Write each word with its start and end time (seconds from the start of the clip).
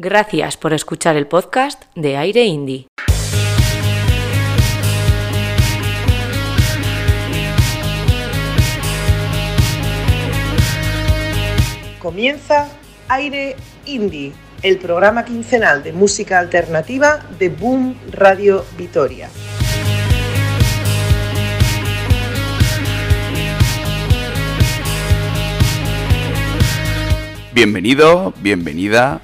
Gracias 0.00 0.56
por 0.56 0.72
escuchar 0.72 1.16
el 1.16 1.26
podcast 1.26 1.82
de 1.96 2.16
Aire 2.16 2.44
Indie. 2.44 2.86
Comienza 11.98 12.68
Aire 13.08 13.56
Indie, 13.86 14.32
el 14.62 14.78
programa 14.78 15.24
quincenal 15.24 15.82
de 15.82 15.92
música 15.92 16.38
alternativa 16.38 17.18
de 17.36 17.48
Boom 17.48 17.98
Radio 18.12 18.64
Vitoria. 18.76 19.28
Bienvenido, 27.52 28.32
bienvenida. 28.40 29.22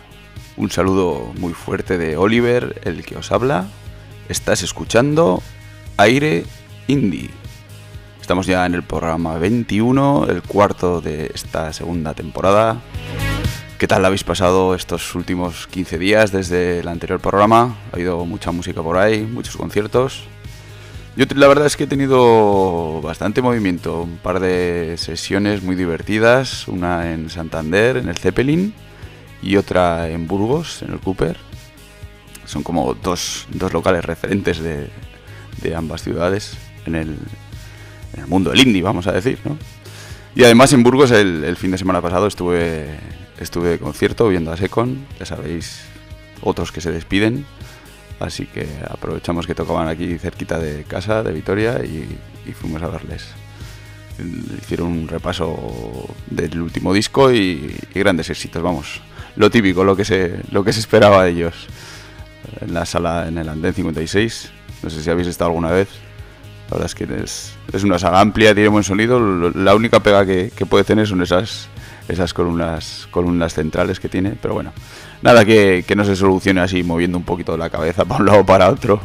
Un 0.57 0.71
saludo 0.71 1.33
muy 1.37 1.53
fuerte 1.53 1.99
de 1.99 2.17
Oliver, 2.17 2.81
el 2.85 3.05
que 3.05 3.17
os 3.17 3.33
habla. 3.33 3.67
Estás 4.29 4.63
escuchando 4.63 5.43
Aire 5.97 6.45
Indie. 6.87 7.31
Estamos 8.21 8.47
ya 8.47 8.65
en 8.65 8.75
el 8.75 8.85
programa 8.85 9.37
21, 9.37 10.29
el 10.29 10.43
cuarto 10.43 11.01
de 11.01 11.33
esta 11.35 11.73
segunda 11.73 12.15
temporada. 12.15 12.81
¿Qué 13.79 13.89
tal 13.89 14.05
habéis 14.05 14.23
pasado 14.23 14.77
estos 14.77 15.17
últimos 15.17 15.67
15 15.67 15.99
días 15.99 16.31
desde 16.31 16.79
el 16.79 16.87
anterior 16.87 17.19
programa? 17.19 17.77
Ha 17.91 17.97
habido 17.97 18.25
mucha 18.25 18.53
música 18.53 18.81
por 18.81 18.97
ahí, 18.97 19.23
muchos 19.23 19.57
conciertos. 19.57 20.23
Yo 21.17 21.27
la 21.35 21.49
verdad 21.49 21.67
es 21.67 21.77
que 21.77 21.85
he 21.85 21.89
tenido 21.89 23.01
bastante 23.03 23.43
movimiento, 23.43 24.03
un 24.03 24.19
par 24.19 24.39
de 24.39 24.95
sesiones 24.99 25.65
muy 25.65 25.75
divertidas, 25.75 26.69
una 26.69 27.13
en 27.13 27.29
Santander, 27.29 27.97
en 27.97 28.09
el 28.09 28.17
Zeppelin, 28.17 28.73
y 29.45 29.57
otra 29.57 30.09
en 30.11 30.27
Burgos, 30.27 30.83
en 30.83 30.93
el 30.93 31.01
Cooper. 31.01 31.37
Son 32.47 32.63
como 32.63 32.95
dos, 32.95 33.47
dos 33.51 33.73
locales 33.73 34.05
referentes 34.05 34.59
de, 34.59 34.89
de 35.63 35.75
ambas 35.75 36.03
ciudades 36.03 36.57
en 36.87 36.95
el, 36.95 37.17
en 38.15 38.21
el, 38.21 38.27
mundo 38.27 38.51
del 38.51 38.61
indie, 38.61 38.83
vamos 38.83 39.07
a 39.07 39.13
decir, 39.13 39.39
¿no? 39.45 39.57
Y 40.35 40.45
además 40.45 40.73
en 40.73 40.83
Burgos 40.83 41.11
el, 41.11 41.45
el 41.45 41.57
fin 41.57 41.71
de 41.71 41.79
semana 41.79 42.03
pasado 42.03 42.27
estuve, 42.27 42.99
estuve 43.39 43.71
de 43.71 43.79
concierto 43.79 44.29
viendo 44.29 44.53
a 44.53 44.57
Secon, 44.57 45.07
ya 45.19 45.27
sabéis, 45.27 45.83
otros 46.43 46.73
que 46.73 46.81
se 46.81 46.91
despiden 46.91 47.47
Así 48.21 48.47
que 48.47 48.67
aprovechamos 48.89 49.47
que 49.47 49.55
tocaban 49.55 49.89
aquí 49.89 50.19
cerquita 50.19 50.59
de 50.59 50.85
casa, 50.85 51.23
de 51.23 51.33
Vitoria, 51.33 51.85
y, 51.85 52.19
y 52.47 52.53
fuimos 52.53 52.83
a 52.83 52.89
verles. 52.89 53.27
Hicieron 54.59 54.89
un 54.89 55.09
repaso 55.09 56.09
del 56.31 56.61
último 56.61 56.95
disco 56.95 57.33
y, 57.33 57.77
y, 57.93 57.99
grandes 57.99 58.31
éxitos, 58.31 58.63
vamos. 58.63 59.01
Lo 59.37 59.51
típico, 59.51 59.85
lo 59.85 59.97
que 59.97 60.05
se, 60.05 60.41
lo 60.51 60.65
que 60.65 60.73
se 60.73 60.81
esperaba 60.81 61.25
de 61.25 61.31
ellos. 61.31 61.67
En 62.61 62.75
la 62.75 62.87
sala, 62.87 63.27
en 63.29 63.39
el 63.39 63.49
Andén 63.49 63.75
56. 63.75 64.53
No 64.83 64.91
sé 64.91 65.03
si 65.03 65.11
habéis 65.11 65.29
estado 65.29 65.51
alguna 65.51 65.71
vez. 65.71 65.89
La 66.71 66.79
verdad 66.79 66.87
es 66.87 66.95
que 66.95 67.05
es, 67.75 67.85
una 67.85 67.99
sala 67.99 68.21
amplia, 68.21 68.55
tiene 68.55 68.69
buen 68.69 68.85
sonido. 68.85 69.21
La 69.51 69.75
única 69.75 70.01
pega 70.01 70.25
que, 70.25 70.51
que 70.55 70.67
puede 70.67 70.85
tener 70.85 71.07
son 71.07 71.23
esas, 71.23 71.69
esas 72.09 72.33
columnas, 72.33 73.09
columnas 73.11 73.55
centrales 73.55 74.01
que 74.01 74.09
tiene, 74.09 74.37
pero 74.41 74.55
bueno, 74.55 74.73
nada 75.23 75.45
que, 75.45 75.85
que, 75.87 75.95
no 75.95 76.05
se 76.05 76.17
solucione 76.17 76.61
así 76.61 76.83
moviendo 76.83 77.19
un 77.19 77.25
poquito 77.25 77.57
la 77.57 77.71
cabeza 77.71 78.05
para 78.05 78.21
un 78.21 78.27
lado 78.27 78.41
o 78.41 78.47
para 78.47 78.71
otro. 78.71 79.01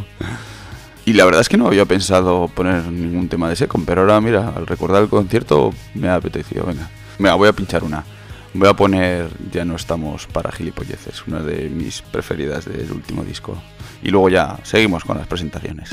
Y 1.05 1.13
la 1.13 1.25
verdad 1.25 1.41
es 1.41 1.49
que 1.49 1.57
no 1.57 1.67
había 1.67 1.85
pensado 1.85 2.49
poner 2.49 2.85
ningún 2.85 3.29
tema 3.29 3.49
de 3.49 3.55
Secon, 3.55 3.85
pero 3.85 4.01
ahora 4.01 4.21
mira, 4.21 4.53
al 4.55 4.67
recordar 4.67 5.01
el 5.01 5.09
concierto 5.09 5.73
me 5.95 6.07
ha 6.07 6.15
apetecido, 6.15 6.65
venga, 6.65 6.89
venga, 7.17 7.35
voy 7.35 7.49
a 7.49 7.53
pinchar 7.53 7.83
una. 7.83 8.03
Voy 8.53 8.67
a 8.67 8.73
poner 8.73 9.29
Ya 9.51 9.63
no 9.63 9.75
estamos 9.75 10.25
para 10.27 10.51
gilipolleces, 10.51 11.27
una 11.27 11.41
de 11.41 11.69
mis 11.69 12.01
preferidas 12.01 12.65
del 12.65 12.91
último 12.91 13.23
disco. 13.23 13.55
Y 14.01 14.09
luego 14.09 14.29
ya 14.29 14.57
seguimos 14.63 15.03
con 15.03 15.17
las 15.17 15.27
presentaciones. 15.27 15.91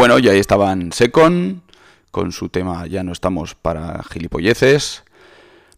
Bueno, 0.00 0.18
y 0.18 0.28
ahí 0.30 0.38
estaban 0.38 0.92
Secon 0.92 1.60
con 2.10 2.32
su 2.32 2.48
tema 2.48 2.86
Ya 2.86 3.04
no 3.04 3.12
estamos 3.12 3.54
para 3.54 4.02
gilipolleces. 4.10 5.02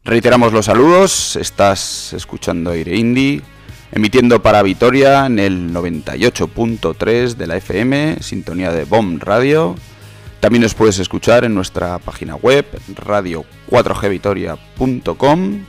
Reiteramos 0.05 0.53
los 0.53 0.67
saludos, 0.67 1.35
estás 1.35 2.13
escuchando 2.13 2.71
Aire 2.71 2.97
Indie, 2.97 3.43
emitiendo 3.91 4.41
para 4.41 4.63
Vitoria 4.63 5.27
en 5.27 5.41
el 5.41 5.75
98.3 5.75 7.35
de 7.35 7.47
la 7.49 7.57
FM, 7.57 8.19
sintonía 8.21 8.71
de 8.71 8.85
Bomb 8.85 9.21
Radio. 9.21 9.75
También 10.39 10.63
nos 10.63 10.75
puedes 10.75 11.01
escuchar 11.01 11.43
en 11.43 11.57
nuestra 11.57 11.99
página 11.99 12.37
web 12.37 12.65
radio4gvitoria.com 12.95 15.65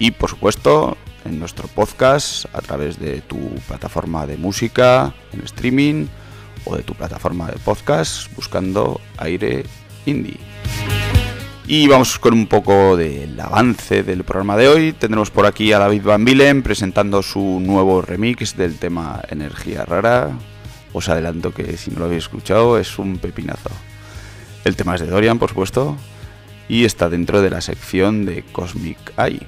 y 0.00 0.10
por 0.10 0.28
supuesto 0.28 0.96
en 1.24 1.38
nuestro 1.38 1.68
podcast 1.68 2.46
a 2.52 2.62
través 2.62 2.98
de 2.98 3.20
tu 3.20 3.38
plataforma 3.68 4.26
de 4.26 4.38
música 4.38 5.14
en 5.32 5.44
streaming 5.44 6.08
o 6.64 6.76
de 6.76 6.82
tu 6.82 6.94
plataforma 6.94 7.46
de 7.48 7.58
podcast 7.58 8.34
buscando 8.34 9.00
aire 9.18 9.64
indie. 10.06 10.38
Y 11.66 11.86
vamos 11.86 12.18
con 12.18 12.34
un 12.34 12.46
poco 12.46 12.96
del 12.96 13.38
avance 13.38 14.02
del 14.02 14.24
programa 14.24 14.56
de 14.56 14.68
hoy. 14.68 14.92
Tendremos 14.92 15.30
por 15.30 15.46
aquí 15.46 15.72
a 15.72 15.78
David 15.78 16.02
Van 16.02 16.24
Bilen 16.24 16.62
presentando 16.62 17.22
su 17.22 17.60
nuevo 17.60 18.02
remix 18.02 18.56
del 18.56 18.78
tema 18.78 19.22
Energía 19.30 19.84
Rara. 19.84 20.30
Os 20.92 21.08
adelanto 21.08 21.54
que 21.54 21.76
si 21.76 21.90
no 21.90 22.00
lo 22.00 22.04
habéis 22.06 22.24
escuchado 22.24 22.78
es 22.78 22.98
un 22.98 23.18
pepinazo. 23.18 23.70
El 24.64 24.76
tema 24.76 24.96
es 24.96 25.00
de 25.00 25.06
Dorian, 25.06 25.38
por 25.38 25.50
supuesto, 25.50 25.96
y 26.68 26.84
está 26.84 27.08
dentro 27.08 27.42
de 27.42 27.50
la 27.50 27.60
sección 27.60 28.24
de 28.24 28.42
Cosmic 28.42 28.98
Eye. 29.16 29.46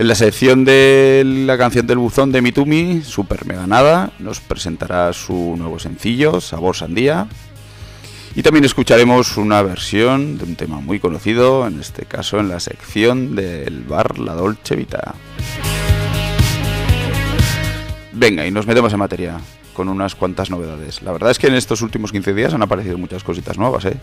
En 0.00 0.08
la 0.08 0.14
sección 0.14 0.64
de 0.64 1.22
la 1.26 1.58
canción 1.58 1.86
del 1.86 1.98
buzón 1.98 2.32
de 2.32 2.40
Mitumi, 2.40 3.02
Super 3.02 3.44
Mega 3.44 3.66
Nada, 3.66 4.12
nos 4.18 4.40
presentará 4.40 5.12
su 5.12 5.56
nuevo 5.58 5.78
sencillo, 5.78 6.40
Sabor 6.40 6.74
Sandía. 6.74 7.28
Y 8.34 8.42
también 8.42 8.64
escucharemos 8.64 9.36
una 9.36 9.60
versión 9.60 10.38
de 10.38 10.44
un 10.44 10.56
tema 10.56 10.80
muy 10.80 11.00
conocido, 11.00 11.66
en 11.66 11.80
este 11.80 12.06
caso 12.06 12.40
en 12.40 12.48
la 12.48 12.60
sección 12.60 13.36
del 13.36 13.82
bar 13.82 14.18
La 14.18 14.32
Dolce 14.32 14.74
Vita. 14.74 15.16
Venga, 18.12 18.46
y 18.46 18.50
nos 18.50 18.66
metemos 18.66 18.94
en 18.94 19.00
materia 19.00 19.38
con 19.74 19.90
unas 19.90 20.14
cuantas 20.14 20.48
novedades. 20.48 21.02
La 21.02 21.12
verdad 21.12 21.30
es 21.30 21.38
que 21.38 21.48
en 21.48 21.56
estos 21.56 21.82
últimos 21.82 22.10
15 22.10 22.32
días 22.32 22.54
han 22.54 22.62
aparecido 22.62 22.96
muchas 22.96 23.22
cositas 23.22 23.58
nuevas, 23.58 23.84
¿eh? 23.84 23.98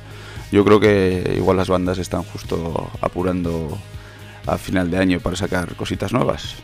Yo 0.51 0.63
creo 0.63 0.79
que 0.79 1.33
igual 1.35 1.57
las 1.57 1.69
bandas 1.69 1.97
están 1.97 2.21
justo 2.21 2.91
apurando 3.01 3.79
a 4.47 4.57
final 4.57 4.89
de 4.89 4.97
año 4.97 5.19
para 5.19 5.35
sacar 5.35 5.75
cositas 5.75 6.13
nuevas. 6.13 6.55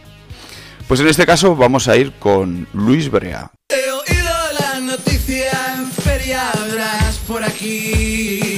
Pues 0.88 1.00
en 1.00 1.08
este 1.08 1.26
caso 1.26 1.56
vamos 1.56 1.88
a 1.88 1.98
ir 1.98 2.14
con 2.14 2.68
Luis 2.74 3.10
Brea. 3.10 3.52
He 3.70 3.92
oído 3.92 4.34
la 4.60 4.80
noticia 4.80 5.52
en 5.76 5.92
feria 5.92 6.50
habrás 6.52 7.18
por 7.28 7.44
aquí. 7.44 8.54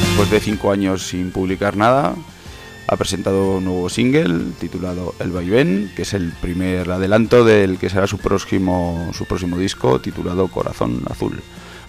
Después 0.00 0.30
de 0.30 0.40
cinco 0.40 0.70
años 0.70 1.08
sin 1.08 1.32
publicar 1.32 1.76
nada, 1.76 2.14
ha 2.86 2.96
presentado 2.96 3.56
un 3.56 3.64
nuevo 3.64 3.88
single 3.88 4.52
titulado 4.60 5.14
El 5.18 5.30
Vaivén, 5.32 5.90
que 5.96 6.02
es 6.02 6.12
el 6.14 6.32
primer 6.32 6.90
adelanto 6.90 7.44
del 7.44 7.78
que 7.78 7.88
será 7.88 8.06
su 8.06 8.18
próximo, 8.18 9.10
su 9.16 9.24
próximo 9.24 9.56
disco 9.58 10.00
titulado 10.00 10.48
Corazón 10.48 11.02
Azul. 11.10 11.40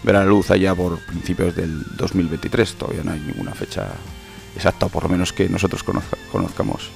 Verá 0.04 0.20
la 0.20 0.26
luz 0.26 0.52
allá 0.52 0.74
por 0.76 1.00
principios 1.00 1.56
del 1.56 1.84
2023, 1.98 2.76
todavía 2.76 3.04
no 3.04 3.12
hay 3.12 3.20
ninguna 3.20 3.54
fecha 3.54 3.88
exacta, 4.56 4.88
por 4.88 5.04
lo 5.04 5.10
menos 5.10 5.34
que 5.34 5.50
nosotros 5.50 5.84
conozca- 5.84 6.18
conozcamos. 6.32 6.90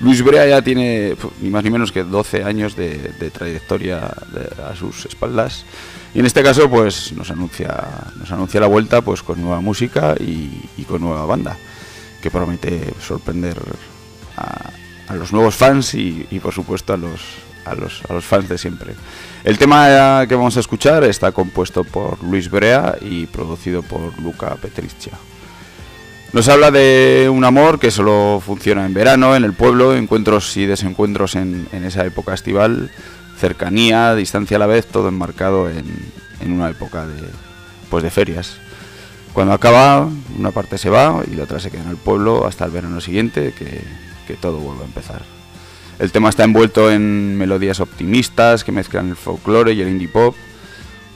Luis 0.00 0.22
Brea 0.22 0.46
ya 0.46 0.60
tiene 0.60 1.16
ni 1.40 1.48
más 1.48 1.64
ni 1.64 1.70
menos 1.70 1.90
que 1.90 2.04
12 2.04 2.44
años 2.44 2.76
de, 2.76 2.98
de 3.18 3.30
trayectoria 3.30 4.00
de- 4.32 4.62
a 4.62 4.76
sus 4.76 5.06
espaldas 5.06 5.64
y 6.14 6.18
en 6.18 6.26
este 6.26 6.42
caso 6.42 6.68
pues 6.68 7.12
nos 7.14 7.30
anuncia, 7.30 7.82
nos 8.16 8.30
anuncia 8.30 8.60
la 8.60 8.66
vuelta 8.66 9.00
pues 9.00 9.22
con 9.22 9.40
nueva 9.40 9.62
música 9.62 10.14
y, 10.20 10.50
y 10.76 10.84
con 10.84 11.00
nueva 11.00 11.24
banda 11.24 11.56
que 12.26 12.30
promete 12.32 12.92
sorprender 13.00 13.56
a, 14.36 14.72
a 15.06 15.14
los 15.14 15.32
nuevos 15.32 15.54
fans 15.54 15.94
y, 15.94 16.26
y, 16.28 16.40
por 16.40 16.52
supuesto 16.52 16.92
a 16.92 16.96
los, 16.96 17.20
a, 17.64 17.76
los, 17.76 18.02
a 18.08 18.14
los 18.14 18.24
fans 18.24 18.48
de 18.48 18.58
siempre. 18.58 18.94
El 19.44 19.58
tema 19.58 20.26
que 20.28 20.34
vamos 20.34 20.56
a 20.56 20.60
escuchar 20.60 21.04
está 21.04 21.30
compuesto 21.30 21.84
por 21.84 22.20
Luis 22.24 22.50
Brea 22.50 22.96
y 23.00 23.26
producido 23.26 23.84
por 23.84 24.20
Luca 24.20 24.56
Petricia. 24.56 25.12
Nos 26.32 26.48
habla 26.48 26.72
de 26.72 27.30
un 27.32 27.44
amor 27.44 27.78
que 27.78 27.92
solo 27.92 28.42
funciona 28.44 28.84
en 28.84 28.92
verano, 28.92 29.36
en 29.36 29.44
el 29.44 29.52
pueblo, 29.52 29.94
encuentros 29.94 30.56
y 30.56 30.66
desencuentros 30.66 31.36
en, 31.36 31.68
en 31.70 31.84
esa 31.84 32.04
época 32.04 32.34
estival, 32.34 32.90
cercanía, 33.38 34.16
distancia 34.16 34.56
a 34.56 34.60
la 34.60 34.66
vez, 34.66 34.84
todo 34.86 35.06
enmarcado 35.06 35.70
en, 35.70 35.84
en 36.40 36.50
una 36.50 36.70
época 36.70 37.06
de, 37.06 37.22
pues 37.88 38.02
de 38.02 38.10
ferias. 38.10 38.58
Cuando 39.36 39.52
acaba, 39.52 40.08
una 40.38 40.50
parte 40.50 40.78
se 40.78 40.88
va 40.88 41.22
y 41.30 41.34
la 41.34 41.42
otra 41.42 41.60
se 41.60 41.70
queda 41.70 41.82
en 41.82 41.90
el 41.90 41.98
pueblo 41.98 42.46
hasta 42.46 42.64
el 42.64 42.70
verano 42.70 43.02
siguiente, 43.02 43.52
que, 43.52 43.82
que 44.26 44.32
todo 44.32 44.56
vuelve 44.56 44.80
a 44.80 44.86
empezar. 44.86 45.20
El 45.98 46.10
tema 46.10 46.30
está 46.30 46.44
envuelto 46.44 46.90
en 46.90 47.36
melodías 47.36 47.80
optimistas 47.80 48.64
que 48.64 48.72
mezclan 48.72 49.10
el 49.10 49.14
folclore 49.14 49.74
y 49.74 49.82
el 49.82 49.90
indie 49.90 50.08
pop. 50.08 50.34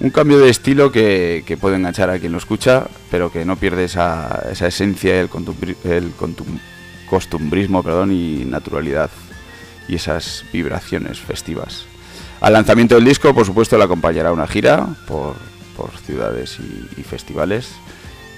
Un 0.00 0.10
cambio 0.10 0.38
de 0.38 0.50
estilo 0.50 0.92
que, 0.92 1.44
que 1.46 1.56
puede 1.56 1.76
enganchar 1.76 2.10
a 2.10 2.18
quien 2.18 2.32
lo 2.32 2.36
escucha, 2.36 2.88
pero 3.10 3.32
que 3.32 3.46
no 3.46 3.56
pierde 3.56 3.84
esa, 3.84 4.42
esa 4.52 4.66
esencia, 4.66 5.18
el, 5.18 5.30
el 5.84 6.12
costumbrismo 7.08 7.82
perdón, 7.82 8.12
y 8.12 8.44
naturalidad 8.44 9.08
y 9.88 9.94
esas 9.94 10.44
vibraciones 10.52 11.20
festivas. 11.20 11.86
Al 12.42 12.52
lanzamiento 12.52 12.96
del 12.96 13.06
disco, 13.06 13.34
por 13.34 13.46
supuesto, 13.46 13.78
le 13.78 13.84
acompañará 13.84 14.30
una 14.30 14.46
gira 14.46 14.88
por, 15.06 15.36
por 15.74 15.90
ciudades 16.04 16.58
y, 16.60 17.00
y 17.00 17.02
festivales. 17.02 17.70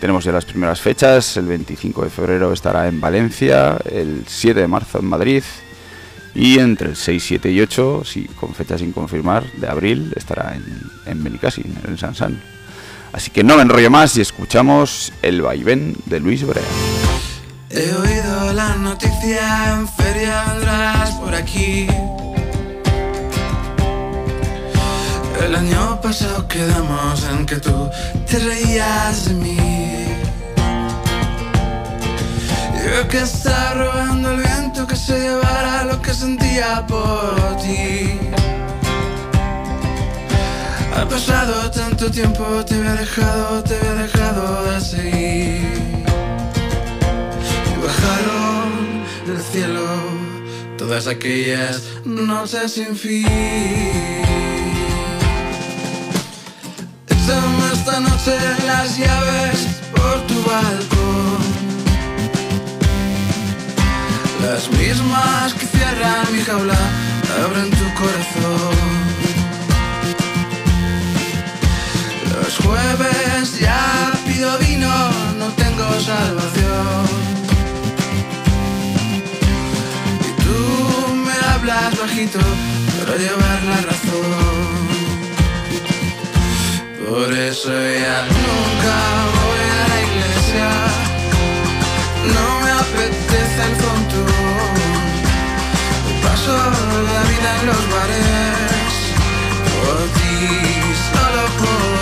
Tenemos 0.03 0.25
ya 0.25 0.33
las 0.33 0.45
primeras 0.45 0.81
fechas, 0.81 1.37
el 1.37 1.47
25 1.47 2.03
de 2.03 2.11
febrero 2.11 2.53
estará 2.53 2.89
en 2.89 3.01
Valencia, 3.01 3.79
el 3.85 4.25
7 4.27 4.59
de 4.59 4.67
marzo 4.67 4.99
en 4.99 5.05
Madrid 5.05 5.45
y 6.35 6.59
entre 6.59 6.89
el 6.89 6.97
6, 6.97 7.25
7 7.25 7.53
y 7.53 7.61
8, 7.61 8.03
sí, 8.05 8.25
con 8.41 8.53
fecha 8.53 8.77
sin 8.77 8.91
confirmar, 8.91 9.45
de 9.53 9.69
abril 9.69 10.13
estará 10.17 10.57
en, 10.57 10.65
en 11.07 11.23
Benicassin, 11.23 11.79
en 11.87 11.99
San 11.99 12.17
San. 12.17 12.43
Así 13.13 13.31
que 13.31 13.45
no 13.45 13.55
me 13.55 13.63
enrollo 13.63 13.93
más 13.93 14.17
y 14.17 14.23
escuchamos 14.23 15.13
El 15.23 15.41
vaivén 15.41 15.97
de 16.07 16.19
Luis 16.19 16.45
Brea. 16.45 16.65
He 17.71 17.95
oído 17.95 18.53
la 18.55 18.75
noticia 18.75 19.75
en 19.75 19.87
feria 19.87 20.47
vendrás 20.53 21.13
por 21.13 21.33
aquí. 21.33 21.87
El 25.47 25.55
año 25.55 26.01
pasado 26.01 26.49
quedamos 26.49 27.25
en 27.31 27.47
que 27.47 27.61
tú 27.61 27.89
te 28.29 28.41
reías 28.41 29.29
de 29.29 29.35
mí. 29.35 29.82
Yo 32.85 33.07
que 33.09 33.19
estaba 33.19 33.75
robando 33.75 34.33
el 34.33 34.43
viento 34.43 34.87
que 34.87 34.97
se 34.97 35.19
llevara 35.19 35.85
lo 35.85 36.03
que 36.03 36.13
sentía 36.13 36.85
por 36.87 37.57
ti. 37.63 38.19
Ha 40.97 41.09
pasado 41.09 41.71
tanto 41.71 42.11
tiempo, 42.11 42.65
te 42.65 42.75
había 42.75 42.95
dejado, 42.95 43.63
te 43.63 43.77
había 43.77 43.95
dejado 43.95 44.65
de 44.65 44.81
seguir. 44.81 46.05
Y 47.71 47.87
bajaron 47.87 49.05
del 49.27 49.41
cielo 49.41 49.87
todas 50.77 51.07
aquellas 51.07 51.83
noches 52.05 52.73
sin 52.73 52.97
fin. 52.97 53.27
Échame 57.07 57.73
esta 57.73 58.01
noche 58.01 58.37
las 58.67 58.99
llaves 58.99 59.67
por 59.95 60.21
tu 60.27 60.35
balcón. 60.51 61.72
Las 64.43 64.69
mismas 64.71 65.55
que 65.55 65.67
cierran 65.67 66.33
mi 66.33 66.43
jaula 66.43 66.79
abren 67.45 67.71
tu 67.71 67.87
corazón. 67.95 68.75
Los 72.33 72.57
jueves 72.59 73.61
ya 73.61 74.13
pido 74.27 74.59
vino, 74.59 74.93
no 75.39 75.47
tengo 75.63 75.85
salvación. 76.01 77.07
Y 80.29 80.43
tú 80.43 81.15
me 81.15 81.35
hablas 81.53 81.99
bajito 81.99 82.41
para 82.99 83.17
llevar 83.17 83.63
la 83.71 83.77
razón. 83.91 84.83
Por 87.09 87.33
eso 87.33 87.71
ya 87.71 88.25
nunca 88.35 88.97
voy 89.37 89.63
a 89.79 89.89
la 89.89 89.99
iglesia. 90.09 90.69
No 92.35 92.62
me 92.95 93.05
apetece 93.05 93.63
el 93.69 93.77
frontón. 93.77 94.27
Paso 96.23 96.53
la 96.57 97.23
vida 97.31 97.61
en 97.61 97.67
los 97.67 97.83
bares. 97.91 98.93
Por 99.81 99.99
ti, 100.17 100.35
solo 101.13 101.43
por 101.59 102.02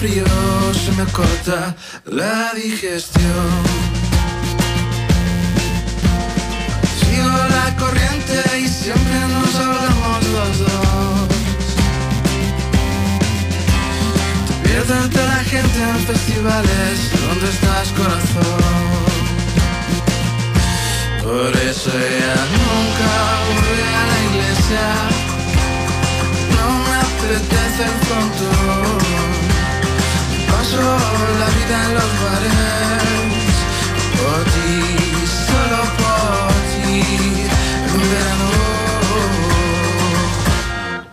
enfrío, 0.00 0.24
se 0.74 0.92
me 0.92 1.04
corta 1.10 1.74
la 2.06 2.52
digestión. 2.54 3.48
Sigo 7.00 7.28
la 7.28 7.76
corriente 7.76 8.42
y 8.62 8.68
siempre 8.68 9.18
nos 9.34 9.54
hablamos 9.56 10.24
los 10.36 10.58
dos. 10.60 11.28
Te 14.46 14.68
pierdes 14.68 14.90
ante 15.02 15.18
la 15.18 15.42
gente 15.52 15.78
en 15.80 15.98
festivales, 16.06 16.94
¿dónde 17.26 17.48
estás 17.50 17.88
corazón? 17.98 18.78
Por 21.24 21.56
eso 21.56 21.90
ya 21.90 22.36
nunca 22.54 23.10
voy 23.48 23.80
a 23.98 24.06
la 24.10 24.18
iglesia. 24.28 24.86
No 26.54 26.66
me 26.86 26.94
apetece 27.06 27.82
el 27.82 27.96
frontón. 28.06 29.37
Paso 30.50 30.82
la 31.40 31.48
vida 31.56 31.76
en 31.86 31.92
los 31.94 32.10
bares. 32.22 33.54
Por 34.18 34.40
ti, 34.54 34.72
solo 35.48 35.80
por 36.00 36.52
ti. 36.72 36.96
En 37.94 38.02
verano 38.12 38.48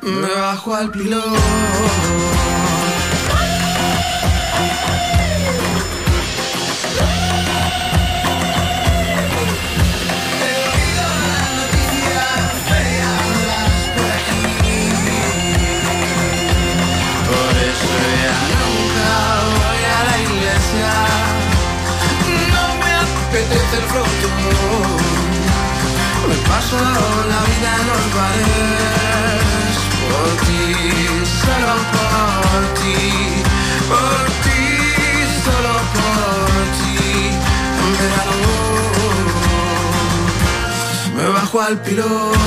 me 0.02 0.32
bajo 0.42 0.70
al 0.76 0.88
pilón. 0.92 2.75
Frontón. 23.96 24.98
Me 26.28 26.36
paso 26.50 26.78
la 27.32 27.40
vida 27.50 27.70
en 27.80 27.86
los 27.92 28.06
bares. 28.18 29.76
Por 30.02 30.28
ti, 30.46 30.64
solo 31.42 31.74
por 31.94 32.62
ti. 32.80 33.02
Por 33.92 34.24
ti, 34.44 34.62
solo 35.46 35.74
por 35.96 36.62
ti. 36.80 36.98
En 37.82 37.92
verano 38.00 38.54
me 41.16 41.26
bajo 41.30 41.58
al 41.62 41.76
pilón 41.82 42.38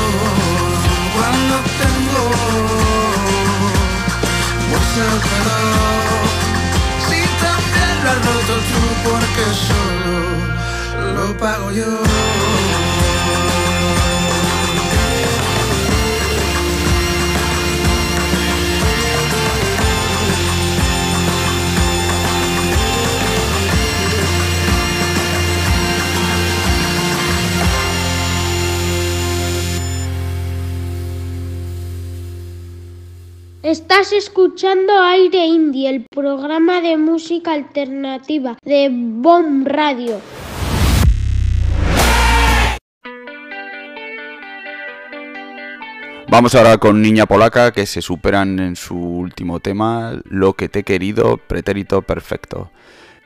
cuando 1.14 1.55
tengo 1.83 2.25
mucho 4.71 5.05
calor. 5.28 6.23
Si 7.07 7.19
también 7.45 7.95
lo 8.05 8.09
has 8.11 8.19
roto 8.26 8.55
tú, 8.71 8.81
porque 9.05 9.45
solo 9.67 10.12
lo 10.23 10.27
pago 11.38 11.71
yo. 11.71 11.85
Estás 33.62 34.12
escuchando 34.12 34.99
Aire 35.02 35.45
Indie, 35.45 35.90
el 35.90 36.07
programa 36.09 36.80
de 36.80 36.97
música 36.97 37.52
alternativa 37.52 38.57
de 38.64 38.88
Bomb 38.90 39.66
Radio. 39.66 40.21
Vamos 46.30 46.54
ahora 46.54 46.76
con 46.76 47.00
Niña 47.00 47.25
Polaca, 47.25 47.73
que 47.73 47.87
se 47.87 48.02
superan 48.02 48.58
en 48.58 48.76
su 48.76 48.97
último 48.97 49.61
tema, 49.61 50.20
Lo 50.28 50.52
que 50.52 50.68
te 50.68 50.80
he 50.80 50.82
querido, 50.85 51.38
pretérito 51.38 52.02
perfecto. 52.02 52.70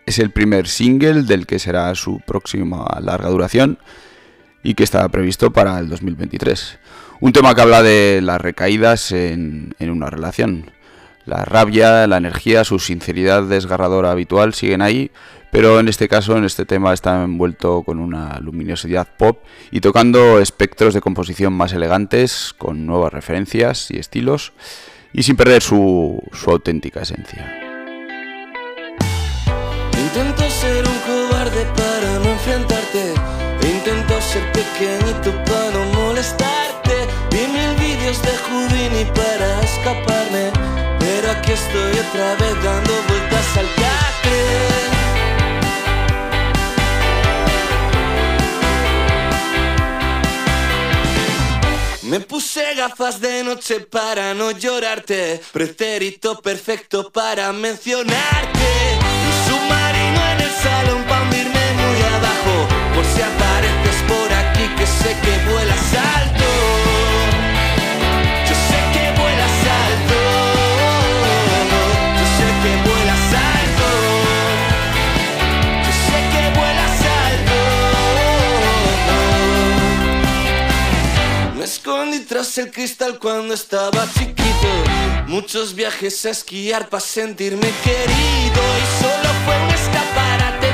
Es 0.07 0.21
el 0.21 0.31
primer 0.31 0.69
single 0.69 1.23
del 1.23 1.47
que 1.47 1.59
será 1.59 1.93
su 1.97 2.21
próxima 2.21 2.87
larga 3.01 3.29
duración 3.29 3.79
y 4.63 4.75
que 4.75 4.85
está 4.85 5.09
previsto 5.09 5.53
para 5.53 5.81
el 5.81 5.89
2023. 5.89 6.79
Un 7.21 7.33
tema 7.33 7.57
que 7.57 7.63
habla 7.63 7.83
de 7.83 8.21
las 8.23 8.41
recaídas 8.41 9.11
en, 9.11 9.75
en 9.81 9.91
una 9.91 10.09
relación. 10.09 10.71
La 11.25 11.45
rabia, 11.45 12.07
la 12.07 12.17
energía, 12.17 12.65
su 12.65 12.79
sinceridad 12.79 13.45
desgarradora 13.45 14.11
habitual 14.11 14.55
siguen 14.55 14.83
ahí, 14.83 15.13
pero 15.53 15.79
en 15.79 15.89
este 15.89 16.09
caso, 16.09 16.37
en 16.37 16.45
este 16.45 16.65
tema, 16.65 16.93
está 16.93 17.23
envuelto 17.23 17.83
con 17.83 18.01
una 18.01 18.41
luminosidad 18.41 19.07
pop 19.17 19.39
y 19.71 19.81
tocando 19.81 20.41
espectros 20.41 20.95
de 20.95 21.01
composición 21.01 21.53
más 21.53 21.73
elegantes, 21.75 22.55
con 22.57 22.87
nuevas 22.87 23.13
referencias 23.13 23.91
y 23.91 23.99
estilos, 23.99 24.53
y 25.13 25.23
sin 25.23 25.37
perder 25.37 25.63
su, 25.63 26.21
su 26.33 26.51
auténtica 26.51 27.03
esencia. 27.03 27.55
Intento 29.97 30.51
ser 30.51 30.85
un 30.89 30.99
cobarde 31.07 31.67
para 31.77 32.19
no 32.19 32.31
enfrentarte. 32.31 33.15
Intento 33.63 34.21
ser 34.21 34.51
pequeñito 34.53 35.31
para 35.45 35.71
no 35.71 35.85
molestarte. 36.01 36.95
Vi 37.31 37.47
mil 37.47 37.77
vídeos 37.79 38.21
de 38.23 38.31
Houdini 38.37 39.05
para 39.15 39.61
escaparme. 39.61 40.62
Aquí 41.33 41.53
estoy 41.53 41.93
otra 41.99 42.35
vez 42.35 42.63
dando 42.63 42.93
vueltas 43.09 43.57
al 43.57 43.67
catre. 43.75 44.41
Me 52.03 52.21
puse 52.21 52.75
gafas 52.75 53.19
de 53.21 53.45
noche 53.45 53.81
para 53.81 54.35
no 54.35 54.51
llorarte, 54.51 55.41
pretérito 55.53 56.39
perfecto 56.43 57.11
para 57.11 57.51
mencionarte. 57.53 58.69
Un 59.27 59.35
submarino 59.49 60.21
en 60.33 60.41
el 60.43 60.51
salón 60.51 61.03
para 61.05 61.23
hundirme 61.23 61.65
muy 61.83 61.99
abajo, 62.17 62.55
por 62.95 63.05
si 63.07 63.23
apareces 63.23 63.99
por 64.07 64.33
aquí 64.33 64.69
que 64.77 64.87
sé 64.87 65.17
que 65.23 65.51
vuelas 65.51 65.95
alto. 65.95 66.32
El 82.59 82.71
cristal 82.71 83.19
cuando 83.19 83.55
estaba 83.55 84.07
chiquito. 84.13 84.69
Muchos 85.27 85.75
viajes 85.75 86.27
a 86.27 86.31
esquiar 86.31 86.89
para 86.89 87.01
sentirme 87.01 87.73
querido. 87.83 88.63
Y 88.79 89.03
solo 89.03 89.29
fue 89.45 89.57
un 89.63 89.71
escaparate 89.71 90.69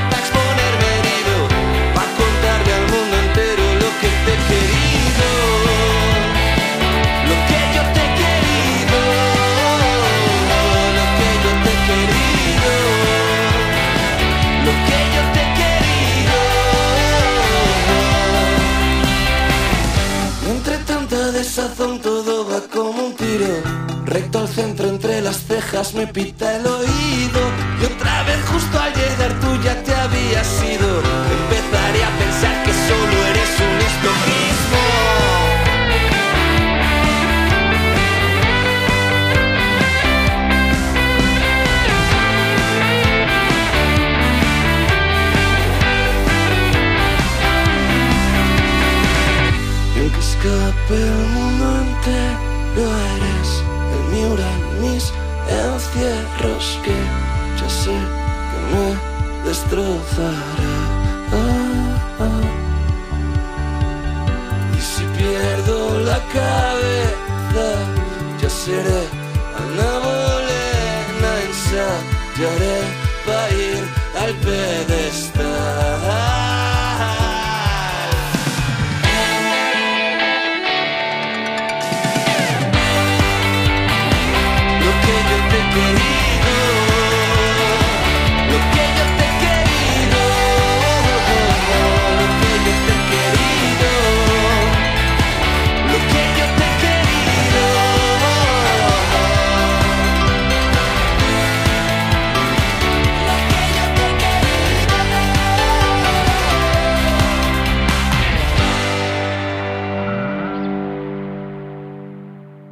desazón 21.49 21.99
todo 22.01 22.47
va 22.47 22.61
como 22.75 23.07
un 23.07 23.15
tiro. 23.15 23.47
Recto 24.05 24.41
al 24.41 24.49
centro 24.49 24.87
entre 24.87 25.23
las 25.23 25.39
cejas 25.47 25.95
me 25.95 26.07
pita 26.07 26.57
el 26.57 26.67
oído. 26.67 27.41
Y 27.81 27.85
otra 27.87 28.23
vez 28.25 28.41
justo 28.51 28.79
al 28.79 28.93
llegar 28.93 29.33
tú 29.41 29.49
ya 29.65 29.75
te 29.83 29.95
habías 29.95 30.51
ido. 30.75 30.91
Empezaré 31.41 32.05
a 32.05 32.11
pensar 32.23 32.65
que 32.65 32.73
solo 32.89 33.17
eres 33.31 33.53
un 33.67 33.79
aunque 50.09 50.21
escape 50.21 51.38
destrozará. 59.69 60.33
Ah, 61.33 62.21
ah. 62.21 62.43
Y 64.77 64.81
si 64.81 65.05
pierdo 65.17 66.01
la 66.01 66.19
cabeza, 66.33 67.67
ya 68.41 68.51
seré 68.51 69.03
Ana 69.57 69.99
Bolena 70.05 71.33
en 71.47 71.53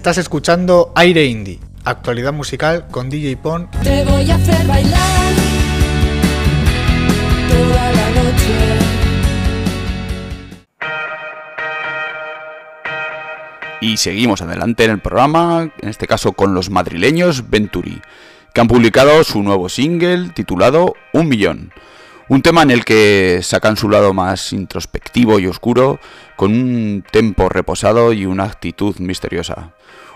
Estás 0.07 0.19
escuchando 0.19 0.93
Aire 0.95 1.25
Indie, 1.25 1.59
actualidad 1.85 2.33
musical 2.33 2.87
con 2.93 3.11
DJ 3.11 3.39
Pon. 3.39 3.69
Te 3.83 4.05
voy 4.05 4.31
a 4.31 4.37
hacer 4.37 4.65
bailar 4.65 5.33
toda 7.49 7.93
la 7.93 8.11
noche. 8.11 8.55
Y 13.81 13.97
seguimos 13.97 14.43
adelante 14.43 14.85
en 14.85 14.93
el 14.93 15.01
programa, 15.01 15.73
en 15.83 15.89
este 15.89 16.07
caso 16.07 16.35
con 16.35 16.55
los 16.55 16.71
madrileños 16.71 17.51
Venturi, 17.51 18.01
que 18.55 18.61
han 18.61 18.69
publicado 18.69 19.25
su 19.25 19.43
nuevo 19.43 19.69
single 19.69 20.29
titulado 20.29 20.95
Un 21.15 21.29
Millón. 21.29 21.73
Un 22.29 22.43
tema 22.43 22.63
en 22.63 22.71
el 22.71 22.85
que 22.85 23.41
sacan 23.43 23.77
su 23.77 23.89
lado 23.89 24.15
más 24.15 24.53
introspectivo 24.53 25.41
y 25.41 25.49
oscuro, 25.49 25.99
con 26.37 26.53
un 26.53 27.05
tempo 27.11 27.49
reposado 27.49 28.13
y 28.13 28.27
una 28.27 28.45
actitud 28.45 28.97
misteriosa. 28.99 29.73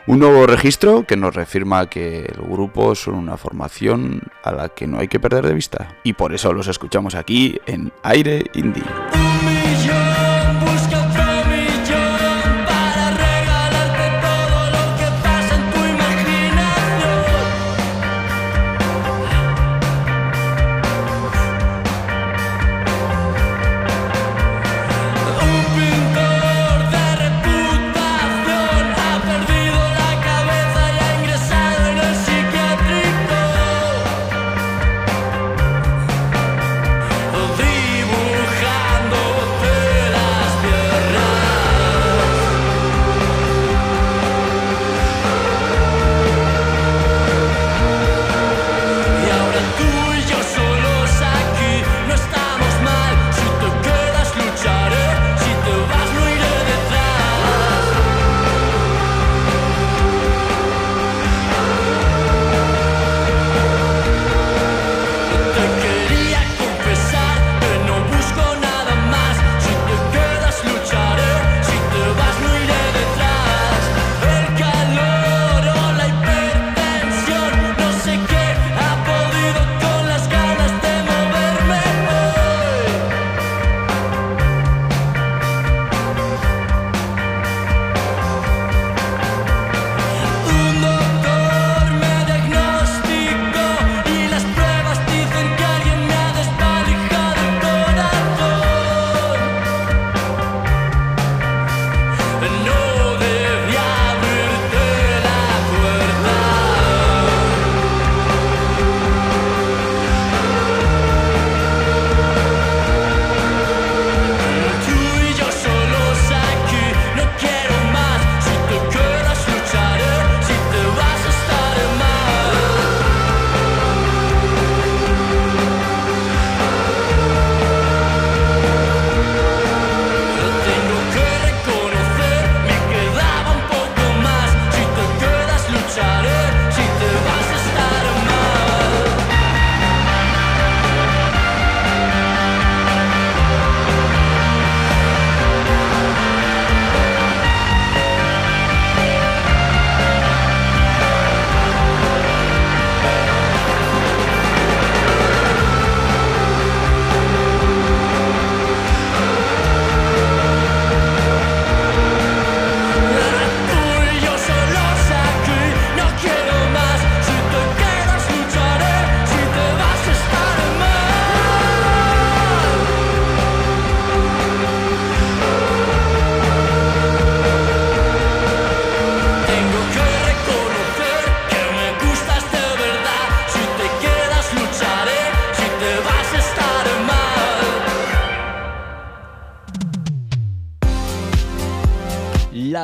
Un 0.07 0.19
nuevo 0.19 0.47
registro 0.47 1.07
que 1.07 1.17
nos 1.17 1.35
reafirma 1.35 1.89
que 1.89 2.21
el 2.21 2.41
grupo 2.49 2.95
son 2.95 3.15
una 3.15 3.37
formación 3.37 4.23
a 4.43 4.53
la 4.53 4.69
que 4.69 4.87
no 4.87 4.99
hay 4.99 5.09
que 5.09 5.21
perder 5.21 5.47
de 5.47 5.55
vista. 5.55 5.97
Y 6.05 6.15
por 6.15 6.35
eso 6.35 6.53
los 6.53 6.69
escuchamos 6.69 7.15
aquí 7.15 7.59
en 7.67 7.93
Aire 8.03 8.45
Indie. 8.55 8.83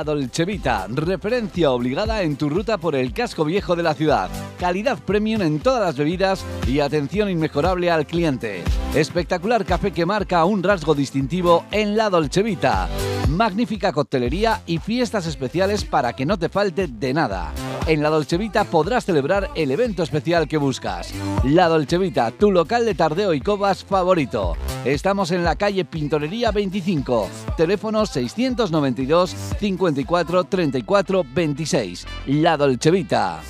Dolcevita, 0.07 0.87
referencia 0.89 1.73
obligada 1.73 2.23
en 2.23 2.37
tu 2.37 2.49
ruta 2.49 2.79
por 2.79 2.95
el 2.95 3.13
casco 3.13 3.45
viejo 3.45 3.75
de 3.77 3.83
la 3.83 3.93
ciudad. 3.93 4.31
Calidad 4.59 4.99
premium 5.01 5.43
en 5.43 5.59
todas 5.59 5.81
las 5.81 5.97
bebidas 5.97 6.45
y 6.67 6.81
atención 6.81 7.29
inmejorable 7.29 7.91
al 7.91 8.07
cliente. 8.07 8.63
Espectacular 8.95 9.65
café 9.67 9.91
que 9.91 10.07
marca 10.07 10.45
un 10.45 10.63
rasgo 10.63 10.95
distintivo 10.95 11.65
en 11.73 11.97
La 11.97 12.09
Dolcevita. 12.09 12.89
Magnífica 13.29 13.93
coctelería 13.93 14.63
y 14.67 14.79
fiestas 14.79 15.27
especiales 15.27 15.85
para 15.85 16.13
que 16.13 16.25
no 16.25 16.39
te 16.39 16.49
falte 16.49 16.87
de 16.87 17.13
nada. 17.13 17.53
En 17.87 18.01
La 18.01 18.09
Dolcevita 18.09 18.65
podrás 18.65 19.05
celebrar 19.05 19.51
el 19.57 19.73
evento 19.73 20.05
especial 20.05 20.47
que 20.47 20.59
buscas. 20.59 21.13
La 21.43 21.67
Dolcevita, 21.67 22.31
tu 22.31 22.53
local 22.53 22.85
de 22.85 22.95
tardeo 22.95 23.35
y 23.35 23.41
cobas 23.41 23.85
favorito. 23.85 24.57
Estamos 24.85 25.33
en 25.33 25.43
la 25.43 25.57
calle 25.57 25.85
Pintorería 25.85 26.53
25, 26.53 27.29
teléfono 27.57 28.07
692 28.07 29.35
54 29.59 30.45
34 30.45 31.25
26. 31.35 32.07
La 32.27 32.57
Dolcevita. 32.57 33.41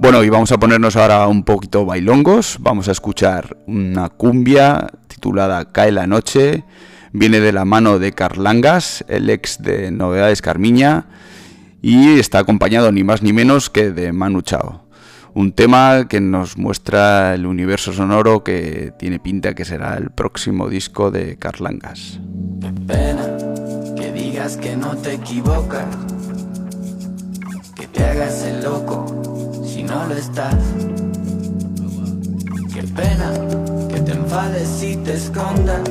Bueno, 0.00 0.24
y 0.24 0.30
vamos 0.30 0.50
a 0.50 0.58
ponernos 0.58 0.96
ahora 0.96 1.28
un 1.28 1.44
poquito 1.44 1.84
bailongos. 1.84 2.56
Vamos 2.58 2.88
a 2.88 2.92
escuchar 2.92 3.58
una 3.66 4.08
cumbia 4.08 4.86
titulada 5.08 5.70
Cae 5.72 5.92
la 5.92 6.06
noche. 6.06 6.64
Viene 7.12 7.38
de 7.38 7.52
la 7.52 7.66
mano 7.66 7.98
de 7.98 8.12
Carlangas, 8.12 9.04
el 9.08 9.28
ex 9.28 9.62
de 9.62 9.90
Novedades 9.90 10.40
Carmiña, 10.40 11.04
y 11.82 12.18
está 12.18 12.38
acompañado 12.38 12.90
ni 12.92 13.04
más 13.04 13.20
ni 13.20 13.34
menos 13.34 13.68
que 13.68 13.90
de 13.90 14.14
Manu 14.14 14.40
Chao. 14.40 14.86
Un 15.34 15.52
tema 15.52 16.08
que 16.08 16.22
nos 16.22 16.56
muestra 16.56 17.34
el 17.34 17.44
universo 17.44 17.92
sonoro 17.92 18.42
que 18.42 18.94
tiene 18.98 19.18
pinta 19.20 19.54
que 19.54 19.66
será 19.66 19.98
el 19.98 20.08
próximo 20.08 20.70
disco 20.70 21.10
de 21.10 21.36
Carlangas. 21.36 22.18
Qué 22.62 22.72
pena 22.86 23.36
que 23.98 24.12
digas 24.12 24.56
que 24.56 24.76
no 24.76 24.96
te 24.96 25.20
que 27.76 27.86
te 27.86 28.02
hagas 28.02 28.44
el 28.44 28.64
loco 28.64 29.19
no 29.90 30.06
lo 30.06 30.14
estás. 30.14 30.54
Qué 32.72 32.82
pena 32.82 33.28
que 33.88 34.00
te 34.00 34.12
enfades 34.12 34.82
y 34.82 34.96
te 34.96 35.14
escondas. 35.14 35.82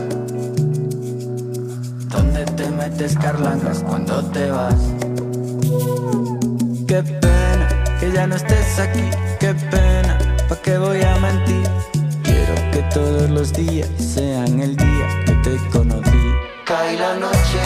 ¿Dónde 2.08 2.46
te 2.58 2.70
metes 2.70 3.18
carlangas 3.18 3.84
cuando 3.84 4.24
te 4.36 4.50
vas? 4.52 4.82
Qué 6.88 7.04
pena 7.04 7.68
que 8.00 8.12
ya 8.14 8.26
no 8.26 8.36
estés 8.36 8.80
aquí, 8.80 9.04
qué 9.40 9.54
pena, 9.54 10.18
¿pa' 10.48 10.56
qué 10.64 10.78
voy 10.78 11.02
a 11.02 11.16
mentir? 11.18 11.70
Quiero 12.24 12.56
que 12.72 12.82
todos 12.94 13.30
los 13.30 13.54
días 13.54 13.90
sean 13.98 14.60
el 14.60 14.76
día 14.78 15.08
que 15.26 15.34
te 15.46 15.58
conocí. 15.70 16.24
Cae 16.66 16.98
la 16.98 17.16
noche, 17.16 17.60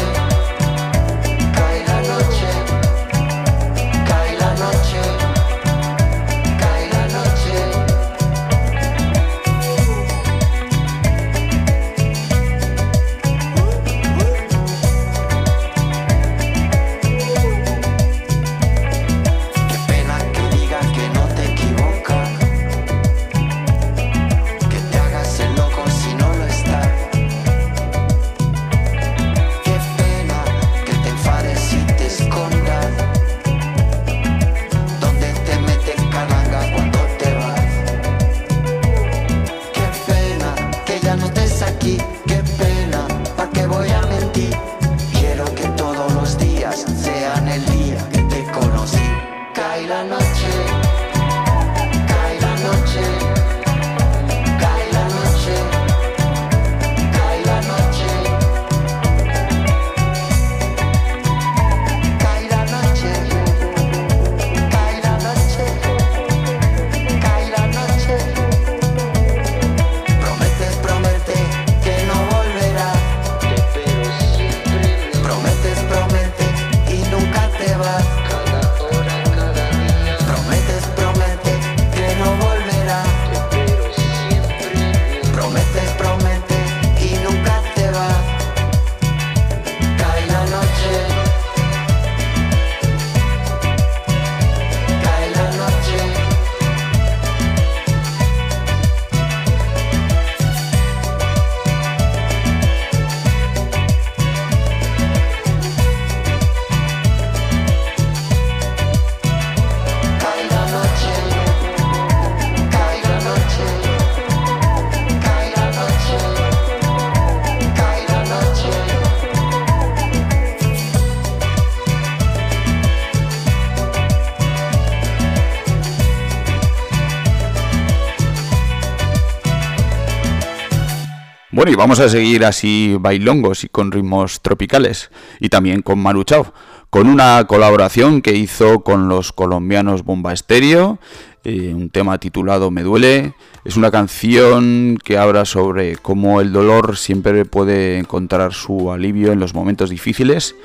Y 131.67 131.76
vamos 131.76 132.02
a 132.02 132.10
seguir 132.10 132.43
así 132.43 132.97
bailongos 132.99 133.63
y 133.63 133.69
con 133.69 133.91
ritmos 133.91 134.41
tropicales. 134.41 135.12
Y 135.39 135.47
también 135.47 135.82
con 135.82 135.97
Manu 135.97 136.26
Chao, 136.26 136.54
con 136.89 137.08
una 137.08 137.45
colaboración 137.47 138.21
que 138.21 138.36
hizo 138.36 138.82
con 138.82 139.08
los 139.08 139.32
colombianos 139.32 140.04
Bomba 140.04 140.34
Estéreo, 140.34 140.99
eh, 141.45 141.73
un 141.73 141.89
tema 141.89 142.17
titulado 142.17 142.69
Me 142.69 142.84
Duele. 142.84 143.36
Es 143.63 143.78
una 143.78 143.91
canción 143.91 144.97
que 145.02 145.17
habla 145.17 145.45
sobre 145.45 145.95
cómo 145.95 146.41
el 146.41 146.52
dolor 146.52 146.97
siempre 146.97 147.45
puede 147.45 147.97
encontrar 147.97 148.54
su 148.54 148.91
alivio 148.91 149.32
en 149.32 149.39
los 149.39 149.54
momentos 149.54 149.89
difíciles. 149.89 150.56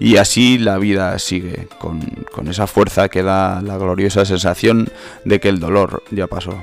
Y 0.00 0.16
así 0.16 0.58
la 0.58 0.78
vida 0.78 1.16
sigue, 1.20 1.68
con 1.78 2.48
esa 2.48 2.66
fuerza 2.66 3.08
que 3.08 3.22
da 3.22 3.62
la 3.62 3.76
gloriosa 3.76 4.24
sensación 4.24 4.88
de 5.24 5.38
que 5.38 5.48
el 5.48 5.60
dolor 5.60 6.02
ya 6.10 6.26
pasó. 6.26 6.54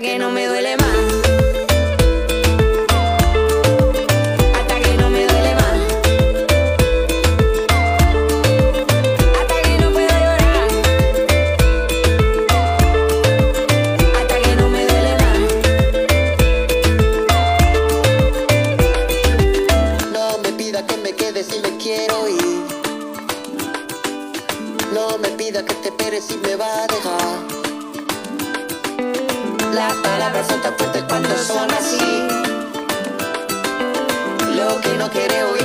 Que 0.00 0.18
no 0.18 0.30
me 0.30 0.46
duele 0.46 0.57
son 31.44 31.70
así. 31.72 31.98
Lo 34.56 34.80
que 34.80 34.92
no 34.98 35.08
quiere 35.10 35.44
oír, 35.44 35.57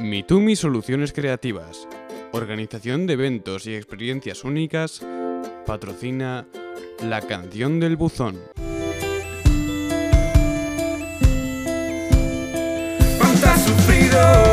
Semi 0.00 0.56
Soluciones 0.56 1.12
Creativas, 1.12 1.86
organización 2.32 3.06
de 3.06 3.12
eventos 3.12 3.66
y 3.66 3.74
experiencias 3.74 4.44
únicas, 4.44 5.02
patrocina 5.66 6.46
La 7.06 7.20
Canción 7.20 7.80
del 7.80 7.96
Buzón. 7.96 8.40
¿Cuánto 13.18 13.46
has 13.46 13.62
sufrido? 13.62 14.49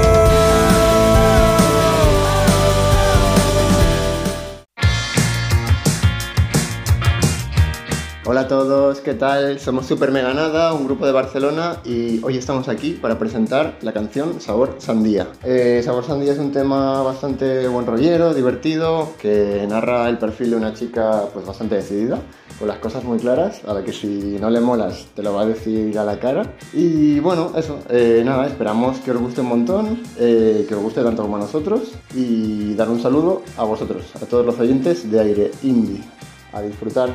Hola 8.29 8.41
a 8.41 8.47
todos, 8.49 8.99
¿qué 8.99 9.13
tal? 9.13 9.57
Somos 9.57 9.85
Super 9.85 10.11
Mega 10.11 10.33
Nada, 10.33 10.73
un 10.73 10.83
grupo 10.83 11.05
de 11.05 11.13
Barcelona 11.13 11.77
y 11.85 12.21
hoy 12.25 12.35
estamos 12.35 12.67
aquí 12.67 12.91
para 12.91 13.17
presentar 13.17 13.77
la 13.81 13.93
canción 13.93 14.41
Sabor 14.41 14.75
Sandía. 14.79 15.29
Eh, 15.45 15.81
Sabor 15.81 16.03
Sandía 16.03 16.33
es 16.33 16.37
un 16.37 16.51
tema 16.51 17.01
bastante 17.03 17.69
buen 17.69 17.85
rollero, 17.85 18.33
divertido, 18.33 19.13
que 19.17 19.65
narra 19.69 20.09
el 20.09 20.17
perfil 20.17 20.49
de 20.49 20.55
una 20.57 20.73
chica 20.73 21.23
pues 21.33 21.45
bastante 21.45 21.75
decidida, 21.75 22.19
con 22.59 22.67
las 22.67 22.79
cosas 22.79 23.05
muy 23.05 23.17
claras, 23.17 23.61
a 23.65 23.73
la 23.73 23.81
que 23.81 23.93
si 23.93 24.37
no 24.41 24.49
le 24.49 24.59
molas 24.59 25.05
te 25.15 25.23
lo 25.23 25.33
va 25.33 25.43
a 25.43 25.45
decir 25.45 25.97
a 25.97 26.03
la 26.03 26.19
cara. 26.19 26.57
Y 26.73 27.21
bueno, 27.21 27.53
eso, 27.55 27.79
eh, 27.89 28.23
nada, 28.25 28.45
esperamos 28.45 28.97
que 28.97 29.11
os 29.11 29.21
guste 29.21 29.39
un 29.39 29.47
montón, 29.47 30.03
eh, 30.19 30.65
que 30.67 30.75
os 30.75 30.81
guste 30.81 31.01
tanto 31.01 31.21
como 31.21 31.37
a 31.37 31.39
nosotros 31.39 31.93
y 32.13 32.73
dar 32.73 32.89
un 32.89 33.01
saludo 33.01 33.43
a 33.55 33.63
vosotros, 33.63 34.03
a 34.21 34.25
todos 34.25 34.45
los 34.45 34.59
oyentes 34.59 35.09
de 35.09 35.17
Aire 35.17 35.51
Indie. 35.63 36.03
A 36.51 36.61
disfrutar. 36.61 37.09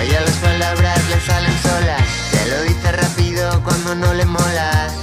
A 0.00 0.02
ella 0.02 0.22
las 0.22 0.36
palabras 0.36 0.98
le 1.10 1.20
salen 1.20 1.62
solas, 1.62 2.02
te 2.30 2.50
lo 2.50 2.62
dice 2.62 2.90
rápido 2.90 3.62
cuando 3.62 3.94
no 3.96 4.14
le 4.14 4.24
molas. 4.24 4.94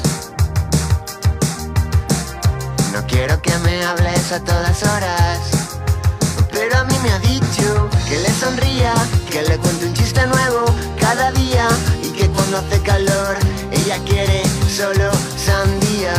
No 2.93 3.05
quiero 3.05 3.39
que 3.39 3.55
me 3.59 3.85
hables 3.85 4.31
a 4.31 4.39
todas 4.39 4.81
horas, 4.81 5.39
pero 6.51 6.79
a 6.79 6.83
mí 6.85 6.95
me 7.03 7.11
ha 7.11 7.19
dicho 7.19 7.87
que 8.09 8.17
le 8.17 8.31
sonría, 8.31 8.91
que 9.29 9.43
le 9.43 9.59
cuente 9.59 9.85
un 9.85 9.93
chiste 9.93 10.25
nuevo 10.25 10.65
cada 10.99 11.31
día 11.31 11.67
y 12.01 12.09
que 12.09 12.27
cuando 12.29 12.57
hace 12.57 12.81
calor 12.81 13.37
ella 13.71 13.99
quiere 14.03 14.41
solo 14.75 15.11
sandía. 15.37 16.15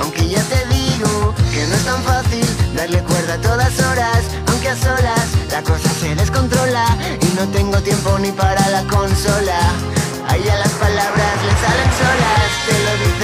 Aunque 0.00 0.28
ya 0.28 0.42
te 0.42 0.66
digo 0.66 1.32
que 1.54 1.64
no 1.68 1.76
es 1.76 1.84
tan 1.84 2.02
fácil 2.02 2.44
darle 2.74 3.04
cuerda 3.04 3.34
a 3.34 3.40
todas 3.40 3.78
horas, 3.78 4.24
aunque 4.48 4.68
a 4.68 4.76
solas 4.76 5.28
la 5.52 5.62
cosa 5.62 5.88
se 6.00 6.12
descontrola 6.16 6.55
no 7.36 7.46
tengo 7.48 7.78
tiempo 7.82 8.18
ni 8.18 8.32
para 8.32 8.68
la 8.70 8.82
consola. 8.84 9.58
A 10.28 10.36
ella 10.36 10.56
las 10.58 10.72
palabras 10.72 11.34
le 11.46 11.52
salen 11.62 11.90
solas, 12.00 12.48
te 12.66 12.74
lo 12.84 12.92
dice 13.04 13.15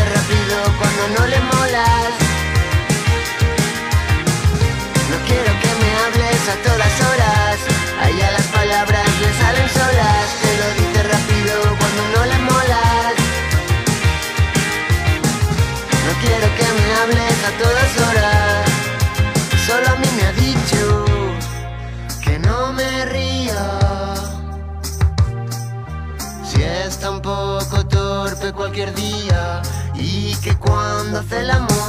hace 31.22 31.40
el 31.40 31.50
amor 31.50 31.81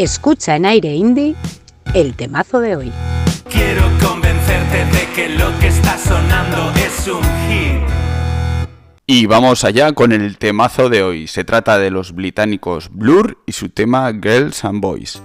Escucha 0.00 0.56
en 0.56 0.64
aire 0.64 0.94
indie 0.94 1.36
el 1.92 2.14
temazo 2.14 2.60
de 2.60 2.74
hoy. 2.74 2.92
Quiero 3.50 3.82
convencerte 4.02 4.86
de 4.86 5.12
que 5.14 5.28
lo 5.28 5.58
que 5.58 5.66
está 5.66 5.98
sonando 5.98 6.72
es 6.74 7.06
un 7.06 7.22
hit. 7.22 7.82
Y 9.06 9.26
vamos 9.26 9.62
allá 9.62 9.92
con 9.92 10.12
el 10.12 10.38
temazo 10.38 10.88
de 10.88 11.02
hoy. 11.02 11.26
Se 11.26 11.44
trata 11.44 11.78
de 11.78 11.90
los 11.90 12.14
británicos 12.14 12.88
Blur 12.90 13.42
y 13.44 13.52
su 13.52 13.68
tema 13.68 14.10
Girls 14.10 14.64
and 14.64 14.80
Boys. 14.80 15.20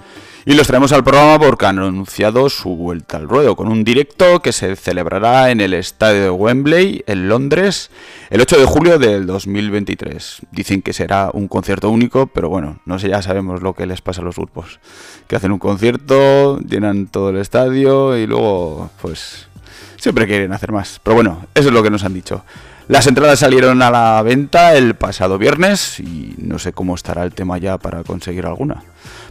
Y 0.48 0.54
los 0.54 0.68
traemos 0.68 0.92
al 0.92 1.02
programa 1.02 1.40
porque 1.40 1.66
han 1.66 1.80
anunciado 1.80 2.48
su 2.48 2.76
vuelta 2.76 3.16
al 3.16 3.28
ruedo 3.28 3.56
con 3.56 3.66
un 3.66 3.82
directo 3.82 4.38
que 4.38 4.52
se 4.52 4.76
celebrará 4.76 5.50
en 5.50 5.60
el 5.60 5.74
estadio 5.74 6.22
de 6.22 6.30
Wembley, 6.30 7.02
en 7.08 7.28
Londres, 7.28 7.90
el 8.30 8.40
8 8.40 8.60
de 8.60 8.64
julio 8.64 9.00
del 9.00 9.26
2023. 9.26 10.42
Dicen 10.52 10.82
que 10.82 10.92
será 10.92 11.30
un 11.32 11.48
concierto 11.48 11.90
único, 11.90 12.28
pero 12.28 12.48
bueno, 12.48 12.78
no 12.84 13.00
sé, 13.00 13.08
ya 13.08 13.22
sabemos 13.22 13.60
lo 13.60 13.74
que 13.74 13.86
les 13.86 14.02
pasa 14.02 14.20
a 14.20 14.24
los 14.24 14.36
grupos. 14.36 14.78
Que 15.26 15.34
hacen 15.34 15.50
un 15.50 15.58
concierto, 15.58 16.60
llenan 16.60 17.08
todo 17.08 17.30
el 17.30 17.38
estadio 17.38 18.16
y 18.16 18.28
luego, 18.28 18.88
pues, 19.02 19.48
siempre 19.96 20.28
quieren 20.28 20.52
hacer 20.52 20.70
más. 20.70 21.00
Pero 21.02 21.16
bueno, 21.16 21.44
eso 21.56 21.70
es 21.70 21.74
lo 21.74 21.82
que 21.82 21.90
nos 21.90 22.04
han 22.04 22.14
dicho. 22.14 22.44
Las 22.88 23.08
entradas 23.08 23.40
salieron 23.40 23.82
a 23.82 23.90
la 23.90 24.22
venta 24.22 24.76
el 24.76 24.94
pasado 24.94 25.38
viernes 25.38 25.98
y 25.98 26.34
no 26.38 26.60
sé 26.60 26.72
cómo 26.72 26.94
estará 26.94 27.24
el 27.24 27.34
tema 27.34 27.58
ya 27.58 27.78
para 27.78 28.04
conseguir 28.04 28.46
alguna. 28.46 28.84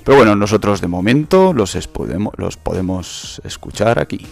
Pero 0.04 0.18
bueno, 0.18 0.36
nosotros 0.36 0.82
de 0.82 0.88
momento 0.88 1.54
los, 1.54 1.76
podemos, 1.88 2.34
los 2.38 2.58
podemos 2.58 3.42
escuchar 3.46 3.98
aquí. 4.00 4.28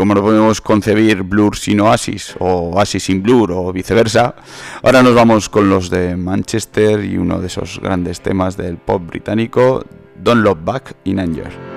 cómo 0.00 0.14
no 0.14 0.22
podemos 0.22 0.62
concebir 0.62 1.24
Blur 1.24 1.58
sin 1.58 1.78
Oasis 1.80 2.34
o 2.38 2.70
Oasis 2.70 3.02
sin 3.02 3.22
Blur 3.22 3.52
o 3.52 3.70
viceversa, 3.70 4.34
ahora 4.82 5.02
nos 5.02 5.14
vamos 5.14 5.50
con 5.50 5.68
los 5.68 5.90
de 5.90 6.16
Manchester 6.16 7.04
y 7.04 7.18
uno 7.18 7.38
de 7.38 7.48
esos 7.48 7.78
grandes 7.82 8.22
temas 8.22 8.56
del 8.56 8.78
pop 8.78 9.02
británico, 9.06 9.84
Don't 10.16 10.42
Look 10.42 10.64
Back 10.64 10.96
in 11.04 11.20
Anger. 11.20 11.69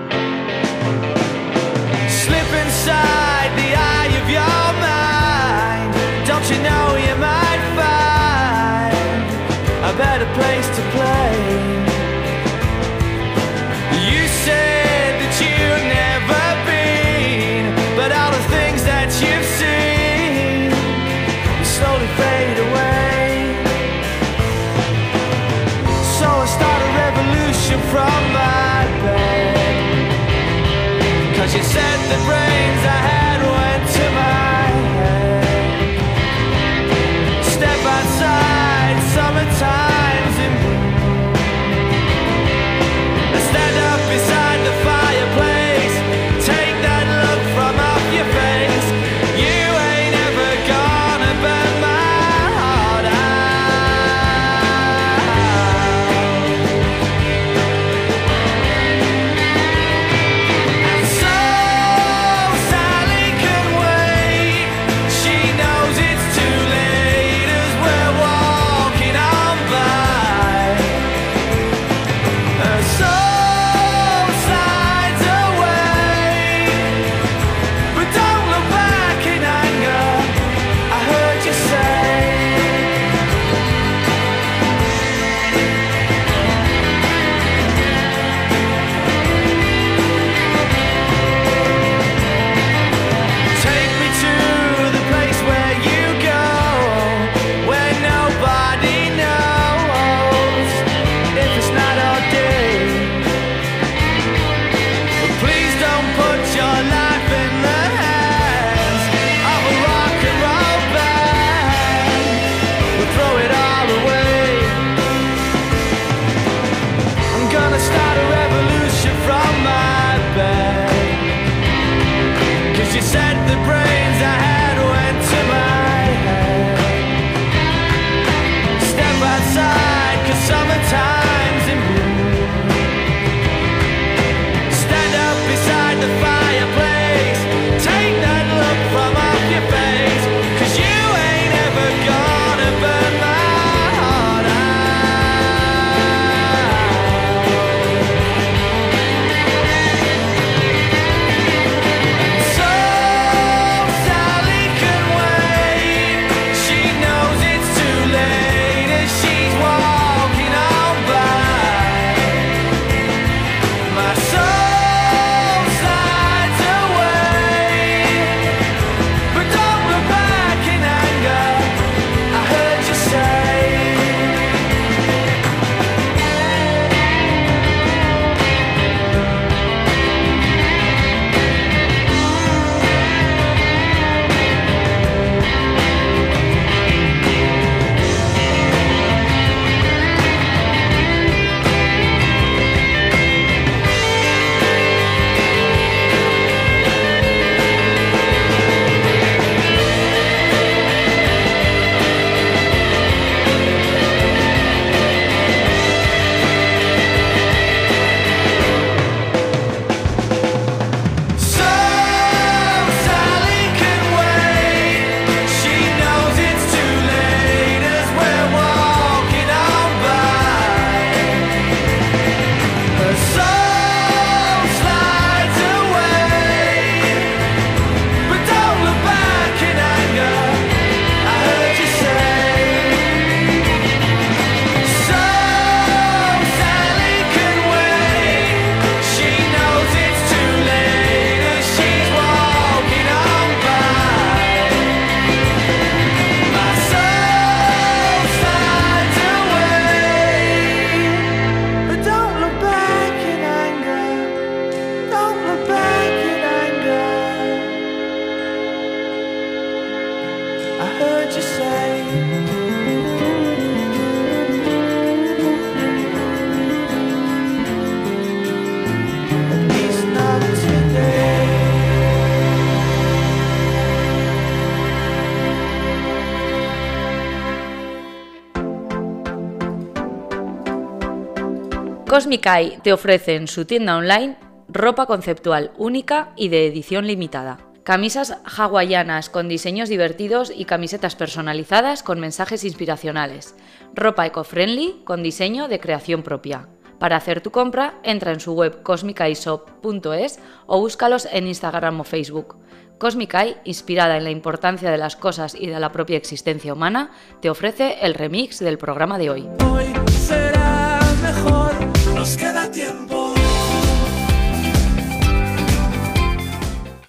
Cosmicai 282.14 282.78
te 282.84 282.94
ofrece 282.94 283.34
en 283.34 283.48
su 283.48 283.66
tienda 283.66 283.98
online 283.98 284.38
ropa 284.68 285.08
conceptual 285.08 285.72
única 285.80 286.32
y 286.36 286.50
de 286.50 286.68
edición 286.68 287.08
limitada. 287.08 287.58
Camisas 287.82 288.38
hawaianas 288.46 289.32
con 289.32 289.50
diseños 289.50 289.90
divertidos 289.90 290.54
y 290.56 290.66
camisetas 290.66 291.16
personalizadas 291.16 292.04
con 292.04 292.20
mensajes 292.20 292.66
inspiracionales. 292.66 293.56
Ropa 293.96 294.28
eco-friendly 294.28 295.02
con 295.06 295.24
diseño 295.24 295.68
de 295.68 295.80
creación 295.80 296.22
propia. 296.22 296.68
Para 297.00 297.16
hacer 297.16 297.42
tu 297.42 297.50
compra, 297.50 297.96
entra 298.04 298.32
en 298.32 298.40
su 298.40 298.54
web 298.54 298.84
cosmicaishop.es 298.84 300.40
o 300.68 300.80
búscalos 300.80 301.28
en 301.32 301.48
Instagram 301.48 302.00
o 302.00 302.04
Facebook. 302.04 302.58
Cosmicai, 303.00 303.58
inspirada 303.64 304.18
en 304.18 304.26
la 304.26 304.30
importancia 304.30 304.92
de 304.92 305.00
las 305.00 305.16
cosas 305.16 305.56
y 305.56 305.66
de 305.66 305.80
la 305.80 305.92
propia 305.92 306.18
existencia 306.18 306.74
humana, 306.74 307.10
te 307.42 307.50
ofrece 307.50 307.98
el 308.04 308.14
remix 308.14 308.60
del 308.60 308.78
programa 308.78 309.18
de 309.18 309.32
hoy. 309.32 309.50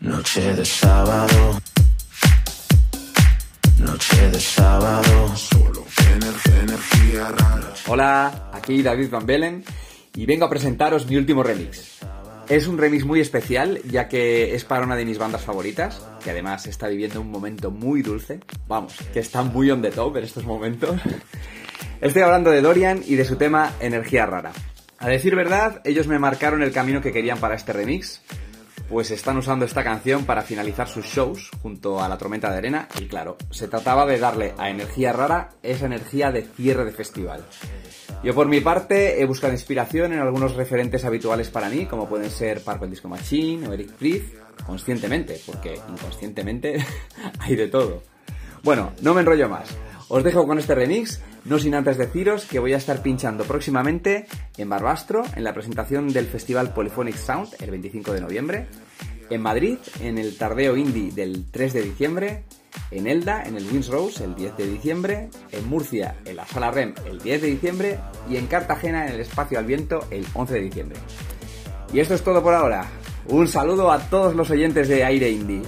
Noche 0.04 0.52
de 0.52 0.64
sábado. 0.66 1.58
Noche 3.78 4.30
de 4.30 4.38
sábado. 4.38 5.34
Solo 5.34 5.86
energía, 6.12 6.60
energía 6.60 7.28
rara. 7.30 7.72
Hola, 7.86 8.50
aquí 8.52 8.82
David 8.82 9.08
Van 9.08 9.24
Bellen 9.24 9.64
y 10.14 10.26
vengo 10.26 10.44
a 10.44 10.50
presentaros 10.50 11.06
mi 11.08 11.16
último 11.16 11.42
remix. 11.42 12.00
Es 12.50 12.66
un 12.66 12.76
remix 12.76 13.06
muy 13.06 13.20
especial 13.20 13.80
ya 13.84 14.06
que 14.06 14.54
es 14.54 14.66
para 14.66 14.84
una 14.84 14.94
de 14.94 15.06
mis 15.06 15.16
bandas 15.16 15.40
favoritas, 15.40 16.06
que 16.22 16.32
además 16.32 16.66
está 16.66 16.88
viviendo 16.88 17.22
un 17.22 17.30
momento 17.30 17.70
muy 17.70 18.02
dulce. 18.02 18.40
Vamos, 18.68 18.96
que 19.14 19.20
está 19.20 19.42
muy 19.42 19.70
on 19.70 19.80
the 19.80 19.90
top 19.90 20.18
en 20.18 20.24
estos 20.24 20.44
momentos. 20.44 21.00
Estoy 22.02 22.20
hablando 22.20 22.50
de 22.50 22.60
Dorian 22.60 23.02
y 23.06 23.14
de 23.14 23.24
su 23.24 23.36
tema 23.36 23.72
Energía 23.80 24.26
Rara. 24.26 24.52
A 24.98 25.08
decir 25.08 25.34
verdad, 25.34 25.80
ellos 25.84 26.06
me 26.06 26.18
marcaron 26.18 26.62
el 26.62 26.72
camino 26.72 27.00
que 27.00 27.12
querían 27.12 27.38
para 27.38 27.54
este 27.54 27.72
remix, 27.72 28.20
pues 28.94 29.10
están 29.10 29.36
usando 29.36 29.64
esta 29.64 29.82
canción 29.82 30.24
para 30.24 30.42
finalizar 30.42 30.86
sus 30.86 31.04
shows 31.04 31.50
junto 31.60 32.00
a 32.00 32.08
la 32.08 32.16
tormenta 32.16 32.48
de 32.48 32.58
arena 32.58 32.86
y 33.00 33.06
claro, 33.06 33.36
se 33.50 33.66
trataba 33.66 34.06
de 34.06 34.20
darle 34.20 34.54
a 34.56 34.70
Energía 34.70 35.12
Rara 35.12 35.50
esa 35.64 35.86
energía 35.86 36.30
de 36.30 36.42
cierre 36.42 36.84
de 36.84 36.92
festival. 36.92 37.44
Yo 38.22 38.36
por 38.36 38.46
mi 38.46 38.60
parte 38.60 39.20
he 39.20 39.26
buscado 39.26 39.52
inspiración 39.52 40.12
en 40.12 40.20
algunos 40.20 40.54
referentes 40.54 41.04
habituales 41.04 41.50
para 41.50 41.68
mí, 41.68 41.86
como 41.86 42.08
pueden 42.08 42.30
ser 42.30 42.62
Purple 42.62 42.86
Disco 42.86 43.08
Machine 43.08 43.66
o 43.66 43.72
Eric 43.72 43.90
Prydz, 43.94 44.32
conscientemente, 44.64 45.40
porque 45.44 45.74
inconscientemente 45.74 46.76
hay 47.40 47.56
de 47.56 47.66
todo. 47.66 48.00
Bueno, 48.62 48.92
no 49.02 49.12
me 49.12 49.22
enrollo 49.22 49.48
más. 49.48 49.76
Os 50.08 50.22
dejo 50.22 50.46
con 50.46 50.60
este 50.60 50.76
remix, 50.76 51.20
no 51.44 51.58
sin 51.58 51.74
antes 51.74 51.98
deciros 51.98 52.46
que 52.46 52.58
voy 52.58 52.72
a 52.72 52.78
estar 52.78 53.02
pinchando 53.02 53.44
próximamente 53.44 54.26
en 54.56 54.68
Barbastro, 54.68 55.24
en 55.36 55.44
la 55.44 55.52
presentación 55.52 56.12
del 56.12 56.26
Festival 56.26 56.72
Polyphonic 56.72 57.16
Sound 57.16 57.54
el 57.60 57.70
25 57.70 58.12
de 58.12 58.20
noviembre, 58.20 58.66
en 59.30 59.40
Madrid, 59.40 59.78
en 60.00 60.18
el 60.18 60.36
Tardeo 60.36 60.76
Indie 60.76 61.12
del 61.12 61.50
3 61.50 61.72
de 61.72 61.82
diciembre, 61.82 62.44
en 62.90 63.06
Elda, 63.06 63.42
en 63.44 63.56
el 63.56 63.66
Wins 63.66 63.88
Rose, 63.88 64.24
el 64.24 64.34
10 64.34 64.56
de 64.56 64.66
diciembre, 64.66 65.30
en 65.52 65.68
Murcia, 65.68 66.16
en 66.24 66.36
la 66.36 66.46
Sala 66.46 66.70
REM, 66.70 66.94
el 67.06 67.20
10 67.20 67.42
de 67.42 67.48
diciembre, 67.48 67.98
y 68.28 68.36
en 68.36 68.46
Cartagena, 68.46 69.06
en 69.06 69.14
el 69.14 69.20
Espacio 69.20 69.58
al 69.58 69.66
Viento, 69.66 70.06
el 70.10 70.26
11 70.34 70.54
de 70.54 70.60
diciembre. 70.60 70.98
Y 71.92 72.00
esto 72.00 72.14
es 72.14 72.22
todo 72.22 72.42
por 72.42 72.54
ahora. 72.54 72.86
Un 73.26 73.48
saludo 73.48 73.90
a 73.90 73.98
todos 73.98 74.34
los 74.34 74.50
oyentes 74.50 74.88
de 74.88 75.04
Aire 75.04 75.30
Indie. 75.30 75.62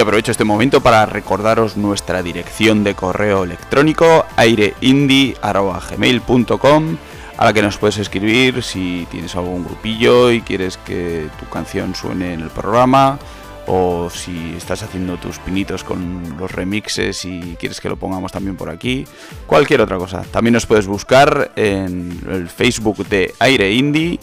Aprovecho 0.00 0.32
este 0.32 0.44
momento 0.44 0.80
para 0.80 1.04
recordaros 1.04 1.76
nuestra 1.76 2.22
dirección 2.22 2.84
de 2.84 2.94
correo 2.94 3.44
electrónico 3.44 4.24
aireindie.gmail.com 4.36 6.96
a 7.36 7.44
la 7.44 7.52
que 7.52 7.60
nos 7.60 7.76
puedes 7.76 7.98
escribir 7.98 8.62
si 8.62 9.06
tienes 9.10 9.36
algún 9.36 9.62
grupillo 9.62 10.30
y 10.30 10.40
quieres 10.40 10.78
que 10.78 11.28
tu 11.38 11.44
canción 11.50 11.94
suene 11.94 12.32
en 12.32 12.40
el 12.40 12.48
programa 12.48 13.18
o 13.66 14.08
si 14.08 14.54
estás 14.56 14.82
haciendo 14.82 15.18
tus 15.18 15.38
pinitos 15.38 15.84
con 15.84 16.34
los 16.38 16.50
remixes 16.50 17.26
y 17.26 17.58
quieres 17.60 17.78
que 17.80 17.90
lo 17.90 17.96
pongamos 17.96 18.32
también 18.32 18.56
por 18.56 18.70
aquí, 18.70 19.04
cualquier 19.46 19.82
otra 19.82 19.98
cosa. 19.98 20.22
También 20.22 20.54
nos 20.54 20.64
puedes 20.64 20.86
buscar 20.86 21.52
en 21.56 22.18
el 22.30 22.48
Facebook 22.48 23.06
de 23.06 23.34
Aire 23.38 23.70
Indie 23.72 24.18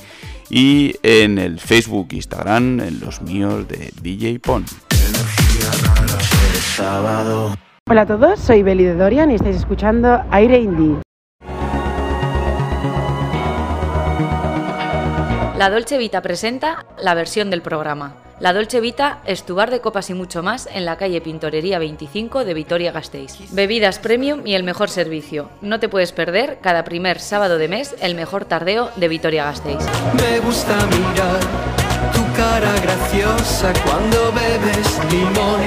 y 0.50 0.96
en 1.04 1.38
el 1.38 1.60
Facebook 1.60 2.08
Instagram, 2.14 2.80
en 2.80 3.00
los 3.00 3.22
míos 3.22 3.68
de 3.68 3.94
DJ 4.02 4.40
Pon. 4.40 4.66
Hola 7.90 8.02
a 8.02 8.06
todos, 8.06 8.40
soy 8.40 8.64
Beli 8.64 8.84
de 8.84 8.96
Dorian 8.96 9.32
y 9.32 9.36
estáis 9.36 9.56
escuchando 9.56 10.22
Aire 10.30 10.60
Indie. 10.60 11.02
La 15.58 15.70
Dolce 15.72 15.98
Vita 15.98 16.22
presenta 16.22 16.86
la 17.02 17.16
versión 17.16 17.50
del 17.50 17.62
programa. 17.62 18.16
La 18.40 18.54
Dolce 18.54 18.80
Vita 18.80 19.22
es 19.26 19.44
tu 19.44 19.56
bar 19.56 19.72
de 19.72 19.82
copas 19.82 20.12
y 20.12 20.14
mucho 20.14 20.44
más 20.44 20.70
en 20.72 20.86
la 20.86 20.98
calle 20.98 21.22
Pintorería 21.22 21.80
25 21.80 22.46
de 22.46 22.54
Vitoria-Gasteiz. 22.54 23.52
Bebidas 23.52 23.98
premium 23.98 24.46
y 24.46 24.54
el 24.54 24.64
mejor 24.64 24.90
servicio. 24.90 25.50
No 25.62 25.80
te 25.80 25.90
puedes 25.90 26.12
perder 26.12 26.60
cada 26.62 26.84
primer 26.84 27.20
sábado 27.20 27.58
de 27.58 27.68
mes 27.68 27.96
el 28.00 28.14
mejor 28.14 28.46
tardeo 28.46 28.92
de 28.98 29.08
Vitoria-Gasteiz. 29.08 29.80
Me 30.22 30.40
gusta 30.40 30.76
mirar 30.86 31.87
cara 32.60 32.80
graciosa 32.80 33.72
cuando 33.86 34.32
bebes 34.32 35.00
limón. 35.12 35.62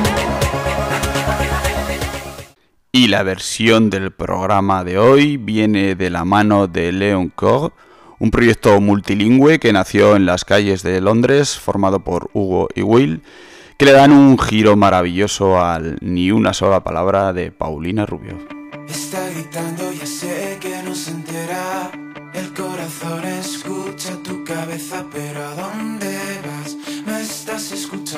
Y 2.91 3.07
la 3.07 3.23
versión 3.23 3.91
del 3.91 4.11
programa 4.11 4.83
de 4.83 4.99
hoy 4.99 5.37
viene 5.37 5.95
de 5.95 6.11
la 6.11 6.25
mano 6.25 6.67
de 6.67 6.91
Leon 6.91 7.29
Cor, 7.29 7.73
un 8.19 8.33
proyecto 8.33 8.81
multilingüe 8.81 9.61
que 9.61 9.73
nació 9.73 10.17
en 10.17 10.27
las 10.27 10.45
calles 10.45 10.83
de 10.83 11.01
Londres, 11.01 11.57
formado 11.57 12.01
por 12.01 12.29
Hugo 12.33 12.67
y 12.75 12.83
Will, 12.83 13.23
que 13.77 13.85
le 13.85 13.93
dan 13.93 14.11
un 14.11 14.37
giro 14.37 14.75
maravilloso 14.77 15.65
al 15.65 15.97
Ni 16.01 16.33
una 16.33 16.53
sola 16.53 16.83
palabra 16.83 17.33
de 17.33 17.53
Paulina 17.53 18.05
Rubio. 18.05 18.37
Está 18.89 19.31
gritando, 19.31 19.93
ya 19.93 20.07
sé 20.07 20.59
que 20.61 20.83
no 20.83 20.97
se 20.97 21.13
entera. 21.13 21.93
El 22.35 22.53
corazón 22.53 23.25
escucha 23.25 24.17
tu 24.25 24.43
cabeza, 24.43 25.05
pero 25.13 25.41
¿a 25.41 25.55
dónde 25.55 25.90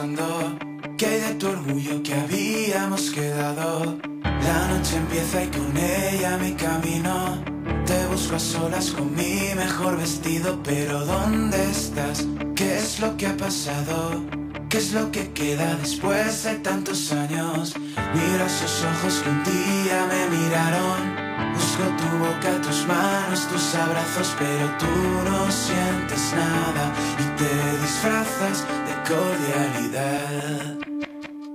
escuchando? 0.03 0.59
¿Qué 0.96 1.07
hay 1.07 1.20
de 1.20 1.34
tu 1.34 1.48
orgullo 1.48 2.03
que 2.03 2.14
habíamos 2.14 3.11
quedado? 3.11 3.98
La 4.22 4.68
noche 4.68 4.96
empieza 4.96 5.44
y 5.44 5.46
con 5.48 5.76
ella 5.76 6.38
mi 6.38 6.53
camino. 6.53 7.42
Te 7.86 8.07
busco 8.07 8.36
a 8.36 8.38
solas 8.38 8.90
con 8.90 9.14
mi 9.14 9.55
mejor 9.57 9.96
vestido, 9.96 10.61
pero 10.62 11.05
¿dónde 11.05 11.70
estás? 11.70 12.26
¿Qué 12.55 12.78
es 12.78 13.00
lo 13.00 13.16
que 13.16 13.26
ha 13.26 13.36
pasado? 13.36 14.22
¿Qué 14.68 14.78
es 14.78 14.92
lo 14.92 15.11
que 15.11 15.32
queda 15.32 15.76
después 15.76 16.44
de 16.44 16.55
tantos 16.57 17.12
años? 17.12 17.74
Miro 18.14 18.46
esos 18.46 18.84
ojos 18.84 19.22
que 19.22 19.30
un 19.30 19.44
día 19.44 20.07
me 20.09 20.36
miraron. 20.36 21.32
Busco 21.55 21.84
tu 22.00 22.09
boca, 22.18 22.50
tus 22.66 22.86
manos, 22.86 23.46
tus 23.48 23.74
abrazos, 23.74 24.34
pero 24.38 24.66
tú 24.78 24.94
no 25.28 25.50
sientes 25.50 26.32
nada 26.34 26.84
y 27.18 27.24
te 27.38 27.53
disfrazas 27.82 28.66
de 28.86 28.94
cordialidad. 29.11 30.76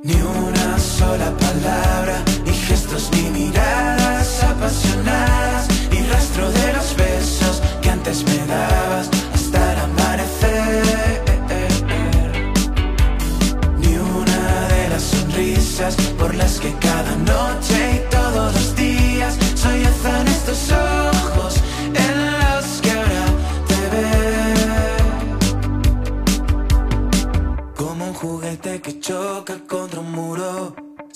Ni 0.04 0.16
una 0.22 0.80
sola 0.80 1.36
palabra, 1.38 2.24
ni 2.46 2.54
gestos, 2.54 3.10
ni 3.14 3.30
miradas 3.30 3.77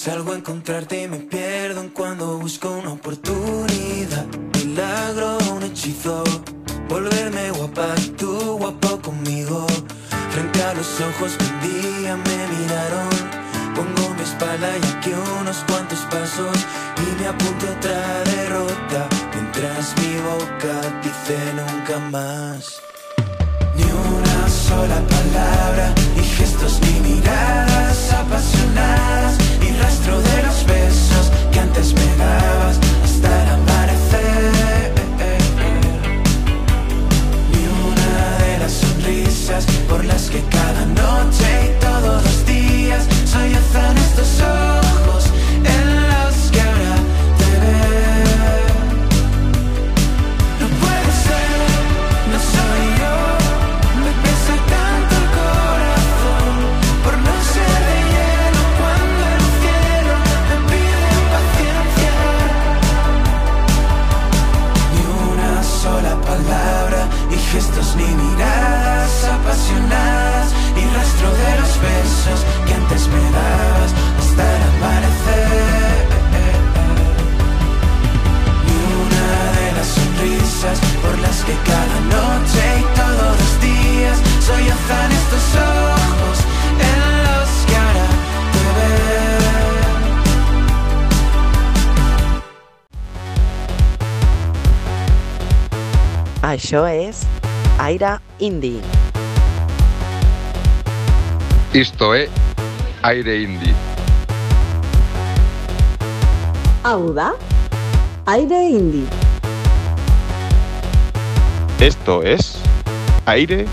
Salgo 0.04 0.32
a 0.32 0.36
encontrarte 0.36 1.04
y 1.04 1.08
me 1.08 1.18
pierdo 1.18 1.88
cuando 1.94 2.40
busco 2.40 2.72
una 2.72 2.94
oportunidad. 2.94 4.26
Milagro, 4.56 5.38
un 5.54 5.62
hechizo. 5.62 6.24
Volverme 6.90 7.52
guapa, 7.52 7.94
tú 8.18 8.58
guapo 8.58 9.00
conmigo. 9.00 9.68
Frente 10.32 10.64
a 10.64 10.74
los 10.74 10.88
ojos 11.02 11.38
que 11.38 11.46
un 11.46 11.62
día 11.62 12.18
me 12.18 12.38
miraron. 12.48 13.10
Pongo 13.76 14.16
mi 14.16 14.24
espalda 14.24 14.70
y 14.76 14.98
aquí 14.98 15.12
unos 15.40 15.58
cuantos 15.68 16.00
pasos. 16.10 16.58
Y 16.98 17.22
me 17.22 17.28
apunto 17.28 17.68
otra 17.70 18.24
derrota. 18.24 19.08
Mientras 19.36 19.96
mi 19.98 20.16
boca 20.30 20.82
dice 21.04 21.38
nunca 21.54 22.00
más. 22.10 22.82
Ni 23.76 23.84
una 23.84 24.50
sola 24.50 25.00
palabra, 25.08 25.94
ni 26.16 26.24
gestos, 26.24 26.80
ni 26.82 27.00
miradas 27.08 28.12
apasionadas, 28.14 29.38
rastro 29.82 30.22
de 30.22 30.44
los 30.44 30.66
besos 30.66 31.32
que 31.52 31.60
antes 31.60 31.94
me 31.94 32.08
dabas 32.18 32.78
hasta 33.04 33.30
el 33.44 33.50
amanecer. 33.50 34.92
Ni 37.52 37.64
una 37.92 38.38
de 38.46 38.60
las 38.60 38.72
sonrisas 38.72 39.66
por 39.90 40.04
las 40.06 40.30
que 40.30 40.42
cada 40.58 40.86
noche 40.86 41.48
y 41.68 41.80
todos 41.80 42.24
los 42.24 42.46
días 42.46 43.04
sollozan 43.26 43.98
estos 43.98 44.42
ojos 44.42 44.81
gestos, 67.62 67.96
ni 67.96 68.04
miradas 68.04 69.24
apasionadas, 69.26 70.54
ni 70.76 70.84
rastro 70.96 71.30
de 71.30 71.52
los 71.60 71.74
besos 71.82 72.40
que 72.66 72.74
antes 72.74 73.08
me 73.08 73.22
dabas 73.38 73.92
hasta 74.20 74.44
el 74.56 74.62
amanecer. 74.72 76.06
Ni 78.66 78.80
una 79.06 79.30
de 79.60 79.68
las 79.78 79.88
sonrisas 79.88 80.78
por 81.04 81.16
las 81.20 81.38
que 81.44 81.56
cada 81.72 82.00
noche 82.18 82.64
y 82.80 82.84
todos 83.00 83.34
los 83.42 83.54
días 83.62 84.18
sollozan 84.48 85.10
estos 85.22 85.46
ojos 85.56 86.38
en 86.90 87.00
los 87.28 87.50
que 87.68 87.76
ahora 87.84 88.08
te 88.54 88.64
veo. 88.78 89.52
Això 96.42 96.82
és 96.90 97.18
Aire 97.82 98.20
Indie. 98.38 98.80
Isto 101.74 102.14
é 102.14 102.30
Aire 103.02 103.42
Indie. 103.42 103.74
Hau 106.84 107.12
da, 107.12 107.34
aire 108.28 108.70
indi. 108.70 109.08
Esto 111.80 112.22
es 112.22 112.62
Aire 113.26 113.66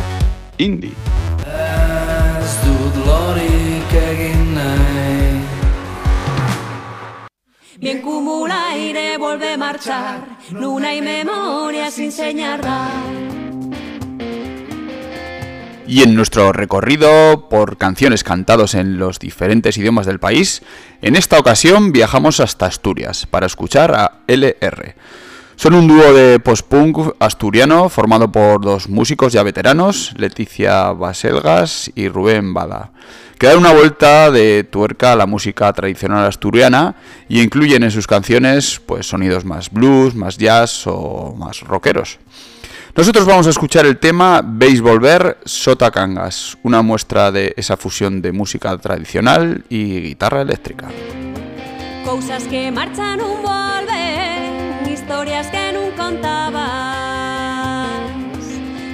Indie. 0.56 0.96
Ez 1.44 2.52
dut 2.64 2.96
lorik 3.04 3.92
egin 3.92 4.54
nahi 4.54 5.44
Bien 7.78 8.00
como 8.00 8.46
aire 8.46 9.18
vuelve 9.18 9.52
a 9.52 9.58
marchar, 9.58 10.20
luna 10.50 10.94
y 10.94 11.02
memoria 11.02 11.90
sin 11.90 12.10
señalar. 12.10 13.27
Y 15.88 16.02
en 16.02 16.14
nuestro 16.14 16.52
recorrido 16.52 17.48
por 17.48 17.78
canciones 17.78 18.22
cantados 18.22 18.74
en 18.74 18.98
los 18.98 19.18
diferentes 19.18 19.78
idiomas 19.78 20.04
del 20.04 20.20
país, 20.20 20.62
en 21.00 21.16
esta 21.16 21.38
ocasión 21.38 21.92
viajamos 21.92 22.40
hasta 22.40 22.66
Asturias 22.66 23.24
para 23.24 23.46
escuchar 23.46 23.94
a 23.94 24.20
LR. 24.26 24.94
Son 25.56 25.72
un 25.72 25.88
dúo 25.88 26.12
de 26.12 26.40
post-punk 26.40 27.14
asturiano 27.20 27.88
formado 27.88 28.30
por 28.30 28.60
dos 28.60 28.90
músicos 28.90 29.32
ya 29.32 29.42
veteranos, 29.42 30.12
Leticia 30.18 30.92
Baselgas 30.92 31.90
y 31.94 32.08
Rubén 32.08 32.52
Bada, 32.52 32.92
que 33.38 33.46
dan 33.46 33.56
una 33.56 33.72
vuelta 33.72 34.30
de 34.30 34.64
tuerca 34.64 35.12
a 35.12 35.16
la 35.16 35.24
música 35.24 35.72
tradicional 35.72 36.26
asturiana 36.26 36.96
y 37.30 37.40
incluyen 37.40 37.82
en 37.82 37.90
sus 37.90 38.06
canciones 38.06 38.78
pues 38.84 39.08
sonidos 39.08 39.46
más 39.46 39.70
blues, 39.70 40.14
más 40.14 40.36
jazz 40.36 40.86
o 40.86 41.34
más 41.38 41.60
rockeros. 41.60 42.18
Nosotros 42.98 43.26
vamos 43.26 43.46
a 43.46 43.50
escuchar 43.50 43.86
el 43.86 43.98
tema 43.98 44.42
Veis 44.44 44.80
Volver 44.80 45.38
Sota 45.44 45.92
Cangas, 45.92 46.58
una 46.64 46.82
muestra 46.82 47.30
de 47.30 47.54
esa 47.56 47.76
fusión 47.76 48.20
de 48.20 48.32
música 48.32 48.76
tradicional 48.76 49.64
y 49.68 50.00
guitarra 50.00 50.42
eléctrica. 50.42 50.88
Cousas 52.04 52.42
que 52.48 52.72
marchan 52.72 53.20
un 53.20 53.40
volver 53.40 54.90
Historias 54.90 55.46
que 55.46 55.72
nun 55.72 55.92
contabas 55.94 57.86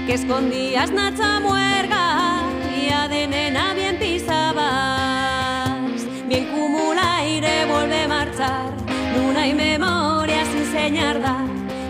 Que 0.05 0.21
escondías 0.21 0.93
na 0.93 1.09
chamuerga 1.17 2.45
E 2.77 2.93
a 2.93 3.09
de 3.09 3.25
nena 3.27 3.73
bien 3.73 3.97
pisabas 3.97 5.81
Bien 6.29 6.45
cumula 6.53 7.25
aire 7.25 7.65
volve 7.73 8.05
marchar 8.05 8.69
Non 9.17 9.33
hai 9.33 9.57
memoria 9.57 10.45
sin 10.53 10.69
señar 10.69 11.17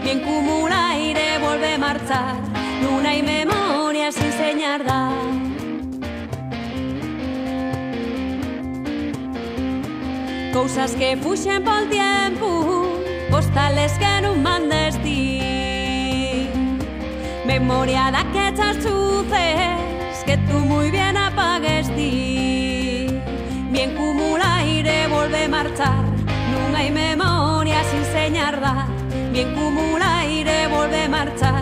Bien 0.06 0.22
cumula 0.22 0.94
aire 0.94 1.03
volve 1.84 1.92
a 1.92 1.92
marchar 1.92 2.36
Non 2.82 3.04
hai 3.06 3.22
memoria 3.22 4.10
sin 4.12 4.32
señar 4.32 4.84
dar. 4.84 5.12
Cousas 10.52 10.94
que 10.94 11.16
fuxen 11.16 11.62
pol 11.64 11.88
tiempo 11.90 12.48
Postales 13.30 13.92
que 13.98 14.12
non 14.22 14.38
mandes 14.40 14.94
ti 15.02 16.30
Memoria 17.44 18.12
da 18.14 18.22
que 18.32 18.42
echas 18.48 18.78
chuces 18.78 20.16
Que 20.24 20.38
tú 20.46 20.56
muy 20.62 20.90
bien 20.94 21.16
apagues 21.16 21.90
ti 21.96 23.10
Bien 23.74 23.90
cumula 23.98 24.62
volve 25.10 25.42
a 25.44 25.48
marchar 25.48 26.04
Non 26.52 26.70
hai 26.78 26.88
memoria 26.90 27.82
sin 27.90 28.04
señar 28.14 28.54
dar. 28.62 28.86
Bien 29.34 29.52
cumula 29.52 30.18
aire 30.18 30.68
volve 30.68 31.02
a 31.02 31.08
marchar 31.08 31.53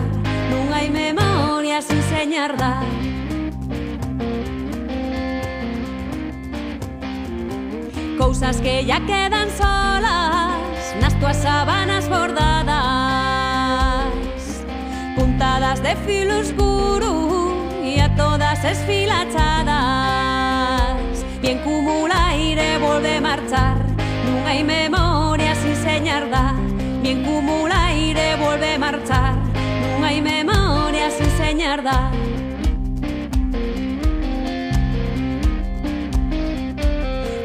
Cousas 8.17 8.59
que 8.59 8.83
ya 8.85 8.99
quedan 9.05 9.51
solas 9.51 10.95
Nas 10.99 11.13
tuas 11.19 11.37
sábanas 11.37 12.09
bordadas 12.09 12.73
Puntadas 15.15 15.83
de 15.83 15.95
filo 16.07 16.39
oscuro 16.39 17.53
E 17.83 18.01
a 18.01 18.15
todas 18.15 18.65
esfilachadas. 18.65 21.23
Bien 21.39 21.59
cumula 21.59 22.29
aire 22.29 22.79
volve 22.79 23.21
marchar 23.21 23.77
Non 24.25 24.41
hai 24.49 24.63
memoria 24.63 25.53
sin 25.53 25.75
señar 25.75 26.25
dar 26.33 26.57
Bien 27.03 27.21
cumula 27.21 27.93
aire 27.93 28.37
volve 28.41 28.79
marchar 28.79 29.37
Non 29.85 30.01
hai 30.01 30.17
memoria 30.17 30.52
gañar 31.53 31.83
dá 31.83 32.09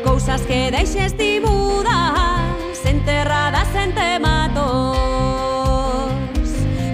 Cousas 0.02 0.40
que 0.42 0.70
deixes 0.70 1.14
ti 1.16 1.40
mudas 1.40 2.78
Enterradas 2.84 3.68
en 3.74 3.94
tematos. 3.94 4.96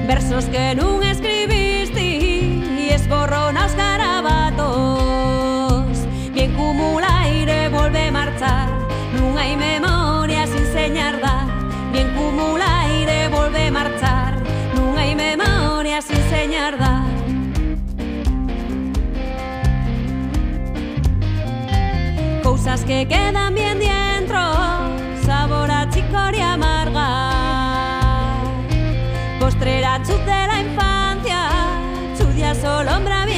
Versos 0.09 0.47
que 0.47 0.75
nun 0.75 1.05
escribiste 1.05 2.03
E 2.03 2.91
esborrona 2.91 3.67
os 3.67 3.75
garabatos. 3.79 4.75
Bien 6.35 6.51
cumula 6.59 7.07
aire 7.23 7.69
volve 7.69 8.11
marchar 8.11 8.69
Nun 9.15 9.39
hai 9.39 9.55
memoria 9.55 10.47
sin 10.51 10.67
señar 10.75 11.21
dá 11.23 11.47
Bien 11.95 12.11
cumula 12.17 12.67
volve 12.83 13.07
devolve 13.07 13.71
marchar 13.71 14.35
Nun 14.75 14.99
hai 14.99 15.15
memoria 15.15 15.64
Cousas 22.43 22.85
que 22.85 23.07
quedan 23.07 23.55
bien 23.55 23.79
dentro 23.79 24.39
Sabor 25.27 25.71
a 25.71 25.89
chicoria 25.91 26.55
amarga. 26.55 27.09
Postrera 29.41 30.01
chut 30.03 30.21
de 30.25 30.47
la 30.51 30.61
infancia 30.61 31.49
Chudia 32.17 32.55
solombra 32.55 33.27
bien 33.27 33.34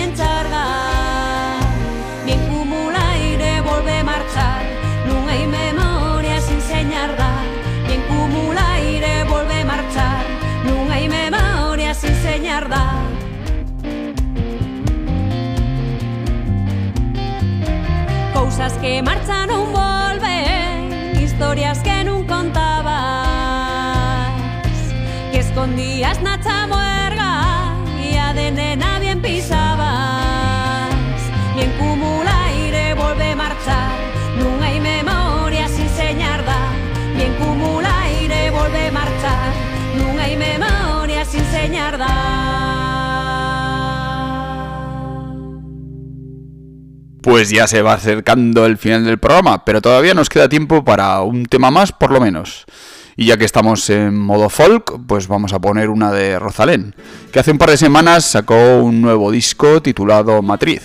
señar 12.37 12.69
dar 12.69 13.07
Cousas 18.35 18.75
que 18.75 19.01
marchan 19.01 19.49
non 19.49 19.73
volven 19.73 20.93
Historias 21.17 21.79
que 21.81 22.05
non 22.05 22.29
contabas 22.29 22.93
Que 25.33 25.41
escondías 25.41 26.21
na 26.21 26.37
chamuerga 26.45 26.86
Pues 47.37 47.51
ya 47.51 47.67
se 47.67 47.83
va 47.83 47.93
acercando 47.93 48.65
el 48.65 48.79
final 48.79 49.05
del 49.05 49.19
programa, 49.19 49.63
pero 49.63 49.83
todavía 49.83 50.15
nos 50.15 50.31
queda 50.31 50.49
tiempo 50.49 50.83
para 50.83 51.21
un 51.21 51.45
tema 51.45 51.71
más, 51.71 51.93
por 51.93 52.11
lo 52.11 52.19
menos. 52.19 52.65
Y 53.15 53.27
ya 53.27 53.37
que 53.37 53.45
estamos 53.45 53.91
en 53.91 54.17
modo 54.17 54.49
folk, 54.49 54.99
pues 55.07 55.29
vamos 55.29 55.53
a 55.53 55.59
poner 55.59 55.91
una 55.91 56.11
de 56.11 56.39
Rosalén, 56.39 56.95
que 57.31 57.39
hace 57.39 57.51
un 57.51 57.59
par 57.59 57.69
de 57.69 57.77
semanas 57.77 58.25
sacó 58.25 58.79
un 58.79 59.03
nuevo 59.03 59.31
disco 59.31 59.83
titulado 59.83 60.41
Matriz. 60.41 60.81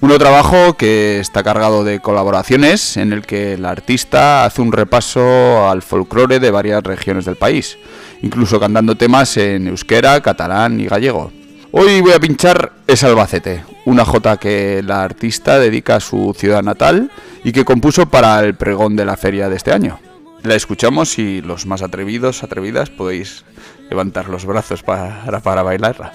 Un 0.00 0.08
nuevo 0.08 0.24
trabajo 0.24 0.72
que 0.78 1.20
está 1.20 1.42
cargado 1.42 1.84
de 1.84 2.00
colaboraciones 2.00 2.96
en 2.96 3.12
el 3.12 3.20
que 3.20 3.52
el 3.52 3.66
artista 3.66 4.46
hace 4.46 4.62
un 4.62 4.72
repaso 4.72 5.68
al 5.68 5.82
folclore 5.82 6.40
de 6.40 6.50
varias 6.50 6.82
regiones 6.82 7.26
del 7.26 7.36
país, 7.36 7.76
incluso 8.22 8.58
cantando 8.58 8.94
temas 8.94 9.36
en 9.36 9.68
euskera, 9.68 10.18
catalán 10.22 10.80
y 10.80 10.86
gallego. 10.86 11.30
Hoy 11.72 12.00
voy 12.00 12.12
a 12.12 12.20
pinchar 12.20 12.72
Es 12.86 13.04
Albacete, 13.04 13.73
una 13.84 14.04
jota 14.04 14.36
que 14.36 14.82
la 14.82 15.04
artista 15.04 15.58
dedica 15.58 15.96
a 15.96 16.00
su 16.00 16.34
ciudad 16.36 16.62
natal 16.62 17.10
y 17.42 17.52
que 17.52 17.64
compuso 17.64 18.06
para 18.06 18.40
el 18.40 18.54
pregón 18.54 18.96
de 18.96 19.04
la 19.04 19.16
feria 19.16 19.48
de 19.48 19.56
este 19.56 19.72
año. 19.72 19.98
La 20.42 20.54
escuchamos 20.54 21.18
y 21.18 21.40
los 21.40 21.66
más 21.66 21.82
atrevidos, 21.82 22.42
atrevidas, 22.42 22.90
podéis 22.90 23.44
levantar 23.88 24.28
los 24.28 24.44
brazos 24.44 24.82
para, 24.82 25.40
para 25.42 25.62
bailarla. 25.62 26.12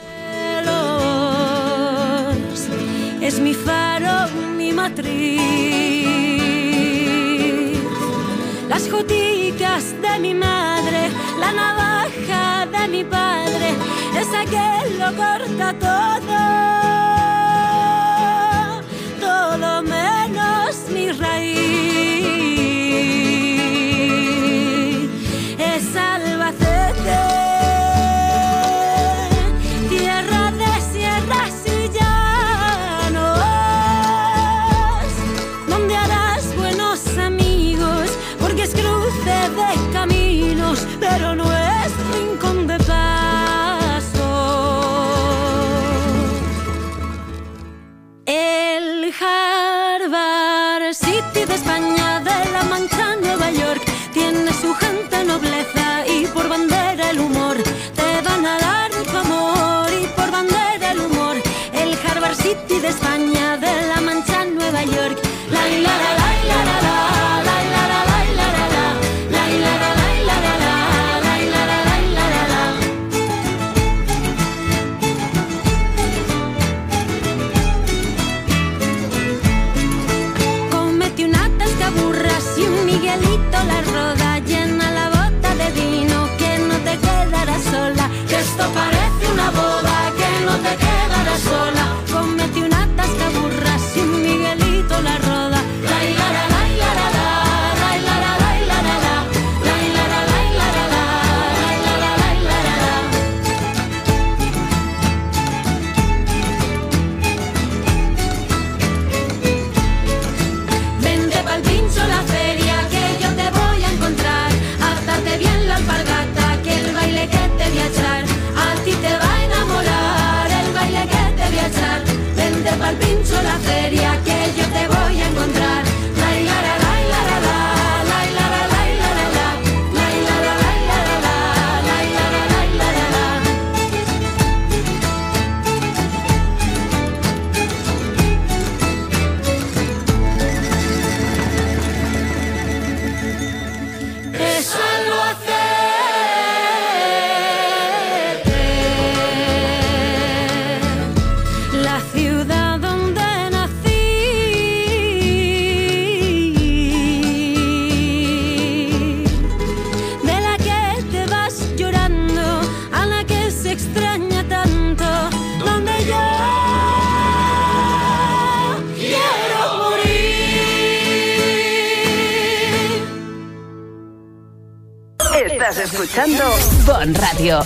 Bon 176.19 177.15
Radio. 177.15 177.61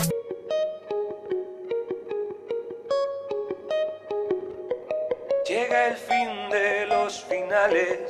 Llega 5.47 5.87
el 5.87 5.97
fin 5.97 6.51
de 6.51 6.85
los 6.85 7.23
finales, 7.23 8.01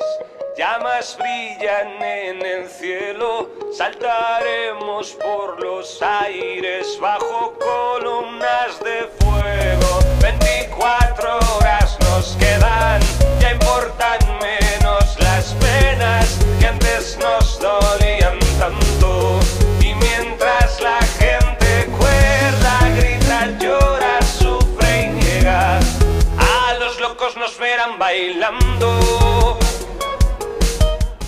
llamas 0.58 1.18
brillan 1.18 2.04
en 2.04 2.46
el 2.46 2.68
cielo, 2.68 3.52
saltaremos 3.72 5.14
por 5.14 5.64
los 5.64 6.02
aires 6.02 6.98
bajo 7.00 7.58
columnas 7.58 8.84
de 8.84 9.08
fuego. 9.08 9.23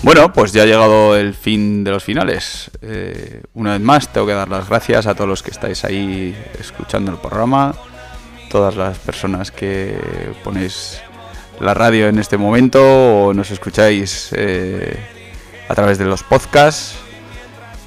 Bueno, 0.02 0.32
pues 0.32 0.52
ya 0.52 0.62
ha 0.62 0.66
llegado 0.66 1.16
el 1.16 1.34
fin 1.34 1.82
de 1.82 1.90
los 1.90 2.04
finales. 2.04 2.70
Eh, 2.80 3.42
una 3.54 3.72
vez 3.72 3.80
más, 3.80 4.12
tengo 4.12 4.26
que 4.26 4.34
dar 4.34 4.48
las 4.48 4.68
gracias 4.68 5.06
a 5.06 5.14
todos 5.14 5.28
los 5.28 5.42
que 5.42 5.50
estáis 5.50 5.84
ahí 5.84 6.36
escuchando 6.60 7.10
el 7.10 7.18
programa, 7.18 7.74
todas 8.48 8.76
las 8.76 8.98
personas 8.98 9.50
que 9.50 9.98
ponéis 10.44 11.00
la 11.58 11.74
radio 11.74 12.06
en 12.06 12.18
este 12.18 12.36
momento 12.36 12.80
o 12.80 13.34
nos 13.34 13.50
escucháis 13.50 14.30
eh, 14.36 14.96
a 15.68 15.74
través 15.74 15.98
de 15.98 16.04
los 16.04 16.22
podcasts. 16.22 16.94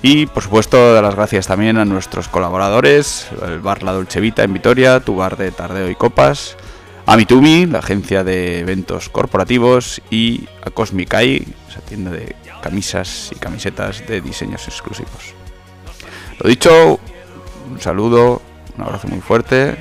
Y 0.02 0.26
por 0.26 0.44
supuesto, 0.44 0.94
dar 0.94 1.04
las 1.04 1.16
gracias 1.16 1.48
también 1.48 1.78
a 1.78 1.86
nuestros 1.86 2.28
colaboradores, 2.28 3.28
el 3.46 3.60
bar 3.60 3.84
La 3.84 3.94
Dolce 3.94 4.20
Vita 4.20 4.44
en 4.44 4.54
Vitoria, 4.54 5.00
tu 5.00 5.16
bar 5.16 5.38
de 5.38 5.52
tardeo 5.52 5.90
y 5.90 5.96
copas, 5.96 6.58
a 7.10 7.18
Mitumi, 7.18 7.66
la 7.66 7.80
agencia 7.80 8.24
de 8.24 8.60
eventos 8.60 9.10
corporativos, 9.10 10.00
y 10.12 10.48
a 10.64 10.70
Cosmic 10.70 11.12
Eye, 11.16 11.44
esa 11.68 11.82
tienda 11.82 12.12
de 12.12 12.36
camisas 12.62 13.32
y 13.32 13.36
camisetas 13.40 14.06
de 14.06 14.22
diseños 14.22 14.68
exclusivos. 14.68 15.34
Lo 16.40 16.48
dicho, 16.48 17.00
un 17.68 17.82
saludo, 17.82 18.44
un 18.78 18.84
abrazo 18.84 19.08
muy 19.08 19.22
fuerte 19.22 19.76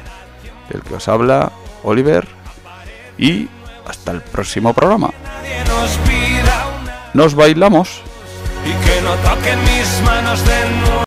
del 0.71 0.83
que 0.83 0.95
os 0.95 1.07
habla, 1.07 1.53
Oliver, 1.83 2.27
y 3.19 3.47
hasta 3.87 4.13
el 4.13 4.23
próximo 4.23 4.73
programa. 4.73 5.11
Nos 7.13 7.35
bailamos. 7.35 8.01
y 8.65 8.71
que 8.87 9.03
no 9.03 9.15
toquen 9.17 9.59
mis 9.65 10.03
manos 10.03 10.43
de. 10.47 10.89